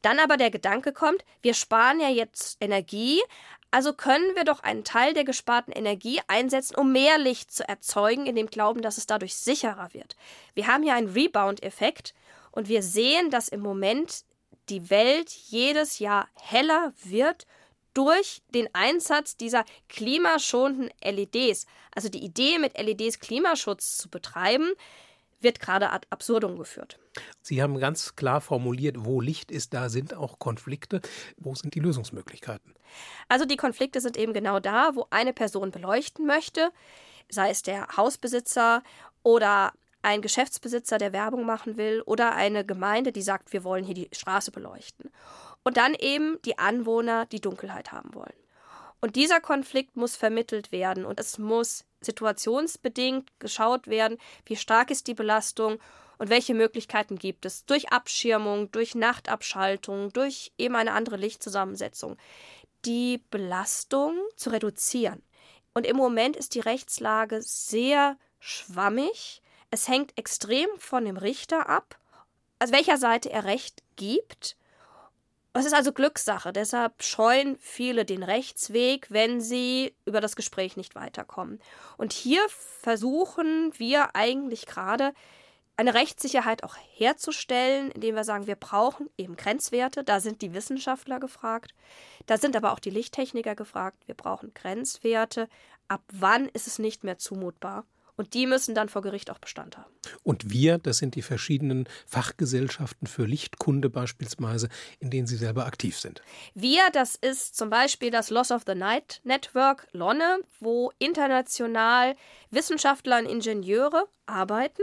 Dann 0.03 0.19
aber 0.19 0.37
der 0.37 0.51
Gedanke 0.51 0.93
kommt, 0.93 1.25
wir 1.43 1.55
sparen 1.55 2.01
ja 2.01 2.09
jetzt 2.09 2.57
Energie, 2.61 3.21
also 3.71 3.93
können 3.93 4.35
wir 4.35 4.45
doch 4.45 4.61
einen 4.61 4.85
Teil 4.85 5.15
der 5.15 5.25
gesparten 5.25 5.73
Energie 5.73 6.21
einsetzen, 6.29 6.77
um 6.77 6.93
mehr 6.93 7.19
Licht 7.19 7.53
zu 7.53 7.69
erzeugen, 7.69 8.27
in 8.27 8.37
dem 8.37 8.47
Glauben, 8.47 8.83
dass 8.83 8.99
es 8.99 9.07
dadurch 9.07 9.35
sicherer 9.37 9.93
wird. 9.93 10.17
Wir 10.55 10.67
haben 10.67 10.83
hier 10.83 10.95
einen 10.95 11.13
Rebound-Effekt 11.13 12.15
und 12.53 12.69
wir 12.69 12.83
sehen, 12.83 13.31
dass 13.31 13.49
im 13.49 13.61
Moment 13.61 14.25
die 14.69 14.91
Welt 14.91 15.31
jedes 15.31 15.99
Jahr 15.99 16.29
heller 16.35 16.93
wird 17.05 17.47
durch 17.95 18.43
den 18.55 18.69
Einsatz 18.75 19.37
dieser 19.37 19.65
klimaschonenden 19.89 20.91
LEDs. 21.03 21.67
Also 21.95 22.09
die 22.09 22.25
Idee, 22.25 22.59
mit 22.59 22.79
LEDs 22.79 23.21
Klimaschutz 23.21 23.97
zu 23.97 24.11
betreiben, 24.11 24.73
wird 25.41 25.61
gerade 25.61 25.91
ad 25.91 26.07
absurdum 26.11 26.59
geführt. 26.59 26.99
Sie 27.43 27.63
haben 27.63 27.79
ganz 27.79 28.17
klar 28.17 28.41
formuliert, 28.41 28.97
wo 28.99 29.21
Licht 29.21 29.51
ist, 29.51 29.75
da 29.75 29.89
sind 29.89 30.15
auch 30.15 30.39
Konflikte. 30.39 31.01
Wo 31.37 31.55
sind 31.55 31.75
die 31.75 31.81
Lösungsmöglichkeiten? 31.81 32.75
Also 33.29 33.45
die 33.45 33.57
Konflikte 33.57 34.01
sind 34.01 34.17
eben 34.17 34.33
genau 34.33 34.61
da, 34.61 34.95
wo 34.95 35.07
eine 35.11 35.33
Person 35.33 35.71
beleuchten 35.71 36.27
möchte, 36.27 36.71
sei 37.29 37.51
es 37.51 37.63
der 37.63 37.97
Hausbesitzer 37.97 38.83
oder 39.23 39.73
ein 40.03 40.23
Geschäftsbesitzer, 40.23 40.99
der 40.99 41.13
Werbung 41.13 41.45
machen 41.45 41.77
will, 41.77 42.01
oder 42.03 42.35
eine 42.35 42.65
Gemeinde, 42.65 43.11
die 43.11 43.23
sagt, 43.23 43.53
wir 43.53 43.65
wollen 43.65 43.85
hier 43.85 43.95
die 43.95 44.09
Straße 44.13 44.53
beleuchten. 44.53 45.11
Und 45.65 45.77
dann 45.79 45.95
eben 45.95 46.39
die 46.45 46.59
Anwohner, 46.59 47.27
die 47.27 47.41
Dunkelheit 47.41 47.91
haben 47.91 48.15
wollen. 48.15 48.33
Und 49.07 49.15
dieser 49.15 49.41
Konflikt 49.41 49.97
muss 49.97 50.17
vermittelt 50.17 50.73
werden 50.73 51.05
und 51.05 51.21
es 51.21 51.39
muss 51.39 51.85
situationsbedingt 52.01 53.31
geschaut 53.39 53.87
werden, 53.87 54.19
wie 54.47 54.57
stark 54.57 54.91
ist 54.91 55.07
die 55.07 55.15
Belastung 55.15 55.79
und 56.19 56.29
welche 56.29 56.55
Möglichkeiten 56.55 57.17
gibt 57.17 57.47
es 57.47 57.65
durch 57.67 57.93
Abschirmung, 57.93 58.73
durch 58.73 58.97
Nachtabschaltung, 58.97 60.13
durch 60.13 60.51
eben 60.59 60.75
eine 60.75 60.91
andere 60.91 61.19
Lichtzusammensetzung, 61.19 62.17
die 62.85 63.23
Belastung 63.31 64.19
zu 64.35 64.51
reduzieren. 64.51 65.23
Und 65.73 65.87
im 65.87 65.97
Moment 65.97 66.35
ist 66.35 66.57
die 66.57 66.61
Rechtslage 66.61 67.43
sehr 67.43 68.19
schwammig. 68.41 69.41
Es 69.71 69.87
hängt 69.87 70.19
extrem 70.19 70.67
von 70.79 71.05
dem 71.05 71.17
Richter 71.17 71.69
ab, 71.69 71.97
aus 72.59 72.73
welcher 72.73 72.97
Seite 72.97 73.31
er 73.31 73.45
Recht 73.45 73.85
gibt. 73.95 74.57
Es 75.59 75.67
ist 75.67 75.75
also 75.75 75.93
Glückssache, 75.93 76.53
deshalb 76.53 77.03
scheuen 77.03 77.57
viele 77.61 78.05
den 78.05 78.23
Rechtsweg, 78.23 79.07
wenn 79.11 79.41
sie 79.41 79.95
über 80.05 80.21
das 80.21 80.37
Gespräch 80.37 80.77
nicht 80.77 80.95
weiterkommen. 80.95 81.61
Und 81.97 82.13
hier 82.13 82.41
versuchen 82.49 83.73
wir 83.79 84.15
eigentlich 84.15 84.67
gerade 84.67 85.13
eine 85.77 85.95
Rechtssicherheit 85.95 86.65
auch 86.65 86.77
herzustellen, 86.95 87.91
indem 87.91 88.15
wir 88.15 88.25
sagen, 88.25 88.47
wir 88.47 88.57
brauchen 88.57 89.11
eben 89.19 89.37
Grenzwerte, 89.37 90.05
da 90.05 90.21
sind 90.21 90.43
die 90.43 90.55
Wissenschaftler 90.55 91.21
gefragt, 91.21 91.75
da 92.27 92.39
sind 92.39 92.57
aber 92.57 92.73
auch 92.73 92.79
die 92.79 92.91
Lichttechniker 92.91 93.55
gefragt, 93.55 93.99
wir 94.07 94.15
brauchen 94.15 94.55
Grenzwerte, 94.55 95.49
ab 95.89 96.03
wann 96.13 96.49
ist 96.49 96.67
es 96.67 96.79
nicht 96.79 97.05
mehr 97.05 97.19
zumutbar 97.19 97.85
und 98.17 98.35
die 98.35 98.47
müssen 98.47 98.75
dann 98.75 98.89
vor 98.89 99.03
Gericht 99.03 99.31
auch 99.31 99.39
Bestand 99.39 99.77
haben. 99.77 99.91
Und 100.23 100.51
wir, 100.51 100.79
das 100.79 100.99
sind 100.99 101.15
die 101.15 101.23
verschiedenen 101.23 101.89
Fachgesellschaften 102.07 103.07
für 103.07 103.25
Lichtkunde 103.25 103.91
beispielsweise, 103.91 104.69
in 104.99 105.11
denen 105.11 105.27
Sie 105.27 105.37
selber 105.37 105.67
aktiv 105.67 105.99
sind. 105.99 106.23
Wir, 106.55 106.83
das 106.93 107.15
ist 107.15 107.57
zum 107.57 107.71
Beispiel 107.71 108.11
das 108.11 108.31
Loss 108.31 108.51
of 108.51 108.63
the 108.67 108.75
Night 108.75 109.21
Network, 109.25 109.87
LONNE, 109.93 110.41
wo 110.61 110.93
international 110.99 112.17
Wissenschaftler 112.51 113.19
und 113.19 113.27
Ingenieure 113.27 114.09
arbeiten 114.27 114.83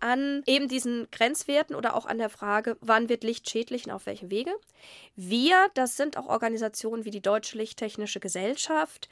an 0.00 0.42
eben 0.46 0.68
diesen 0.68 1.08
Grenzwerten 1.10 1.74
oder 1.74 1.96
auch 1.96 2.04
an 2.04 2.18
der 2.18 2.28
Frage, 2.28 2.76
wann 2.80 3.08
wird 3.08 3.24
Licht 3.24 3.48
schädlich 3.48 3.86
und 3.86 3.92
auf 3.92 4.06
welchem 4.06 4.30
Wege. 4.30 4.52
Wir, 5.16 5.68
das 5.74 5.96
sind 5.96 6.18
auch 6.18 6.26
Organisationen 6.26 7.04
wie 7.04 7.10
die 7.10 7.22
Deutsche 7.22 7.56
Lichttechnische 7.56 8.20
Gesellschaft, 8.20 9.08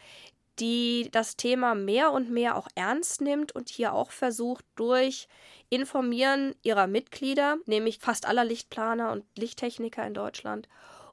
die 0.59 1.09
das 1.11 1.37
Thema 1.37 1.75
mehr 1.75 2.13
und 2.13 2.31
mehr 2.31 2.57
auch 2.57 2.69
ernst 2.75 3.21
nimmt 3.21 3.53
und 3.53 3.69
hier 3.69 3.95
auch 3.95 4.11
versucht, 4.11 4.65
durch 4.77 5.29
Informieren 5.71 6.55
ihrer 6.63 6.87
Mitglieder, 6.87 7.57
nämlich 7.67 7.99
fast 7.99 8.27
aller 8.27 8.45
Lichtplaner 8.45 9.11
und 9.13 9.25
Lichttechniker 9.37 10.07
in 10.07 10.15
Deutschland, 10.15 10.69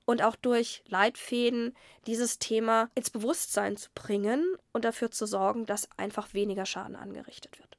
und 0.05 0.23
auch 0.23 0.35
durch 0.35 0.83
Leitfäden 0.87 1.75
dieses 2.07 2.39
Thema 2.39 2.89
ins 2.95 3.11
Bewusstsein 3.11 3.77
zu 3.77 3.89
bringen 3.93 4.43
und 4.73 4.83
dafür 4.83 5.11
zu 5.11 5.25
sorgen, 5.25 5.65
dass 5.65 5.87
einfach 5.97 6.33
weniger 6.33 6.65
Schaden 6.65 6.95
angerichtet 6.95 7.59
wird. 7.59 7.78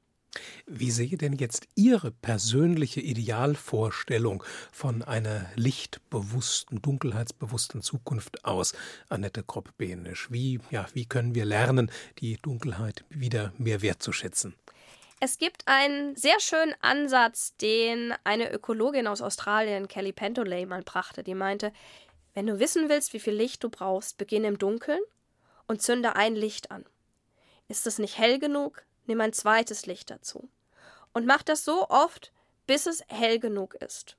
Wie 0.65 0.91
sehe 0.91 1.17
denn 1.17 1.33
jetzt 1.33 1.67
Ihre 1.75 2.11
persönliche 2.11 3.01
Idealvorstellung 3.01 4.43
von 4.71 5.01
einer 5.03 5.49
lichtbewussten, 5.55 6.81
dunkelheitsbewussten 6.81 7.81
Zukunft 7.81 8.45
aus, 8.45 8.73
Annette 9.09 9.43
Kropp-Behnisch? 9.43 10.31
Wie, 10.31 10.59
ja, 10.69 10.87
wie 10.93 11.05
können 11.05 11.35
wir 11.35 11.45
lernen, 11.45 11.91
die 12.19 12.37
Dunkelheit 12.37 13.03
wieder 13.09 13.51
mehr 13.57 13.81
wertzuschätzen? 13.81 14.55
Es 15.19 15.37
gibt 15.37 15.67
einen 15.67 16.15
sehr 16.15 16.39
schönen 16.39 16.73
Ansatz, 16.81 17.55
den 17.57 18.13
eine 18.23 18.51
Ökologin 18.51 19.07
aus 19.07 19.21
Australien, 19.21 19.87
Kelly 19.87 20.13
Pentolay, 20.13 20.65
mal 20.65 20.81
brachte. 20.81 21.23
Die 21.23 21.35
meinte, 21.35 21.73
wenn 22.33 22.47
du 22.47 22.59
wissen 22.59 22.89
willst, 22.89 23.13
wie 23.13 23.19
viel 23.19 23.33
Licht 23.33 23.63
du 23.63 23.69
brauchst, 23.69 24.17
beginne 24.17 24.47
im 24.47 24.57
Dunkeln 24.57 25.01
und 25.67 25.81
zünde 25.81 26.15
ein 26.15 26.35
Licht 26.35 26.71
an. 26.71 26.85
Ist 27.67 27.85
es 27.85 27.99
nicht 27.99 28.17
hell 28.17 28.39
genug, 28.39 28.83
nimm 29.05 29.21
ein 29.21 29.33
zweites 29.33 29.85
Licht 29.85 30.09
dazu. 30.09 30.49
Und 31.13 31.25
mach 31.25 31.43
das 31.43 31.65
so 31.65 31.89
oft, 31.89 32.31
bis 32.67 32.85
es 32.85 33.03
hell 33.07 33.39
genug 33.39 33.75
ist. 33.75 34.15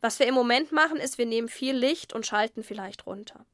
Was 0.00 0.18
wir 0.18 0.26
im 0.26 0.34
Moment 0.34 0.72
machen, 0.72 0.98
ist, 0.98 1.18
wir 1.18 1.26
nehmen 1.26 1.48
viel 1.48 1.74
Licht 1.74 2.12
und 2.12 2.26
schalten 2.26 2.62
vielleicht 2.62 3.06
runter. 3.06 3.44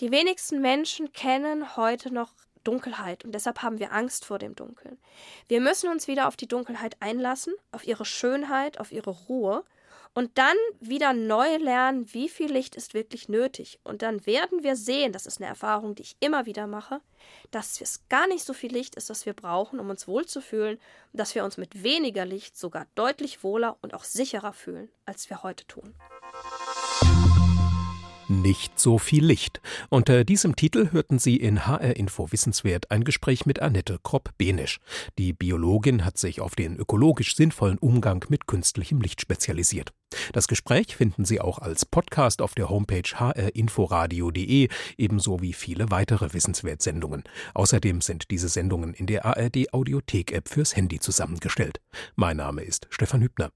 Die 0.00 0.10
wenigsten 0.10 0.60
Menschen 0.60 1.12
kennen 1.12 1.76
heute 1.76 2.12
noch 2.12 2.32
Dunkelheit 2.64 3.24
und 3.24 3.32
deshalb 3.32 3.62
haben 3.62 3.78
wir 3.78 3.92
Angst 3.92 4.24
vor 4.24 4.38
dem 4.38 4.56
Dunkeln. 4.56 4.98
Wir 5.48 5.60
müssen 5.60 5.90
uns 5.90 6.08
wieder 6.08 6.26
auf 6.26 6.36
die 6.36 6.48
Dunkelheit 6.48 6.96
einlassen, 7.00 7.54
auf 7.72 7.86
ihre 7.86 8.04
Schönheit, 8.04 8.80
auf 8.80 8.90
ihre 8.90 9.10
Ruhe 9.10 9.64
und 10.14 10.38
dann 10.38 10.56
wieder 10.80 11.12
neu 11.12 11.56
lernen, 11.56 12.12
wie 12.14 12.28
viel 12.28 12.50
Licht 12.50 12.76
ist 12.76 12.94
wirklich 12.94 13.28
nötig. 13.28 13.80
Und 13.82 14.02
dann 14.02 14.24
werden 14.26 14.62
wir 14.62 14.76
sehen, 14.76 15.12
das 15.12 15.26
ist 15.26 15.40
eine 15.40 15.48
Erfahrung, 15.48 15.96
die 15.96 16.02
ich 16.02 16.16
immer 16.20 16.46
wieder 16.46 16.68
mache, 16.68 17.00
dass 17.50 17.80
es 17.80 18.08
gar 18.08 18.28
nicht 18.28 18.44
so 18.44 18.52
viel 18.52 18.72
Licht 18.72 18.94
ist, 18.94 19.10
was 19.10 19.26
wir 19.26 19.32
brauchen, 19.32 19.80
um 19.80 19.90
uns 19.90 20.06
wohlzufühlen, 20.06 20.76
und 21.12 21.20
dass 21.20 21.34
wir 21.34 21.44
uns 21.44 21.56
mit 21.56 21.82
weniger 21.82 22.24
Licht 22.24 22.56
sogar 22.56 22.86
deutlich 22.94 23.42
wohler 23.42 23.76
und 23.82 23.92
auch 23.92 24.04
sicherer 24.04 24.52
fühlen, 24.52 24.88
als 25.04 25.28
wir 25.30 25.42
heute 25.42 25.66
tun. 25.66 25.94
Nicht 28.28 28.80
so 28.80 28.96
viel 28.96 29.22
Licht. 29.24 29.60
Unter 29.90 30.24
diesem 30.24 30.56
Titel 30.56 30.88
hörten 30.92 31.18
Sie 31.18 31.36
in 31.36 31.66
HR 31.66 31.96
Info 31.96 32.32
Wissenswert 32.32 32.90
ein 32.90 33.04
Gespräch 33.04 33.44
mit 33.44 33.60
Annette 33.60 33.98
Kropp-Benisch. 34.02 34.80
Die 35.18 35.34
Biologin 35.34 36.06
hat 36.06 36.16
sich 36.16 36.40
auf 36.40 36.54
den 36.54 36.76
ökologisch 36.76 37.36
sinnvollen 37.36 37.76
Umgang 37.76 38.24
mit 38.30 38.46
künstlichem 38.46 39.02
Licht 39.02 39.20
spezialisiert. 39.20 39.92
Das 40.32 40.48
Gespräch 40.48 40.96
finden 40.96 41.26
Sie 41.26 41.40
auch 41.40 41.58
als 41.58 41.84
Podcast 41.84 42.40
auf 42.40 42.54
der 42.54 42.70
Homepage 42.70 43.02
hrinforadio.de, 43.02 44.68
ebenso 44.96 45.42
wie 45.42 45.52
viele 45.52 45.90
weitere 45.90 46.32
Wissenswertsendungen. 46.32 47.24
Außerdem 47.52 48.00
sind 48.00 48.30
diese 48.30 48.48
Sendungen 48.48 48.94
in 48.94 49.06
der 49.06 49.26
ARD 49.26 49.74
Audiothek 49.74 50.32
App 50.32 50.48
fürs 50.48 50.76
Handy 50.76 50.98
zusammengestellt. 50.98 51.80
Mein 52.16 52.38
Name 52.38 52.62
ist 52.62 52.86
Stefan 52.88 53.20
Hübner. 53.20 53.50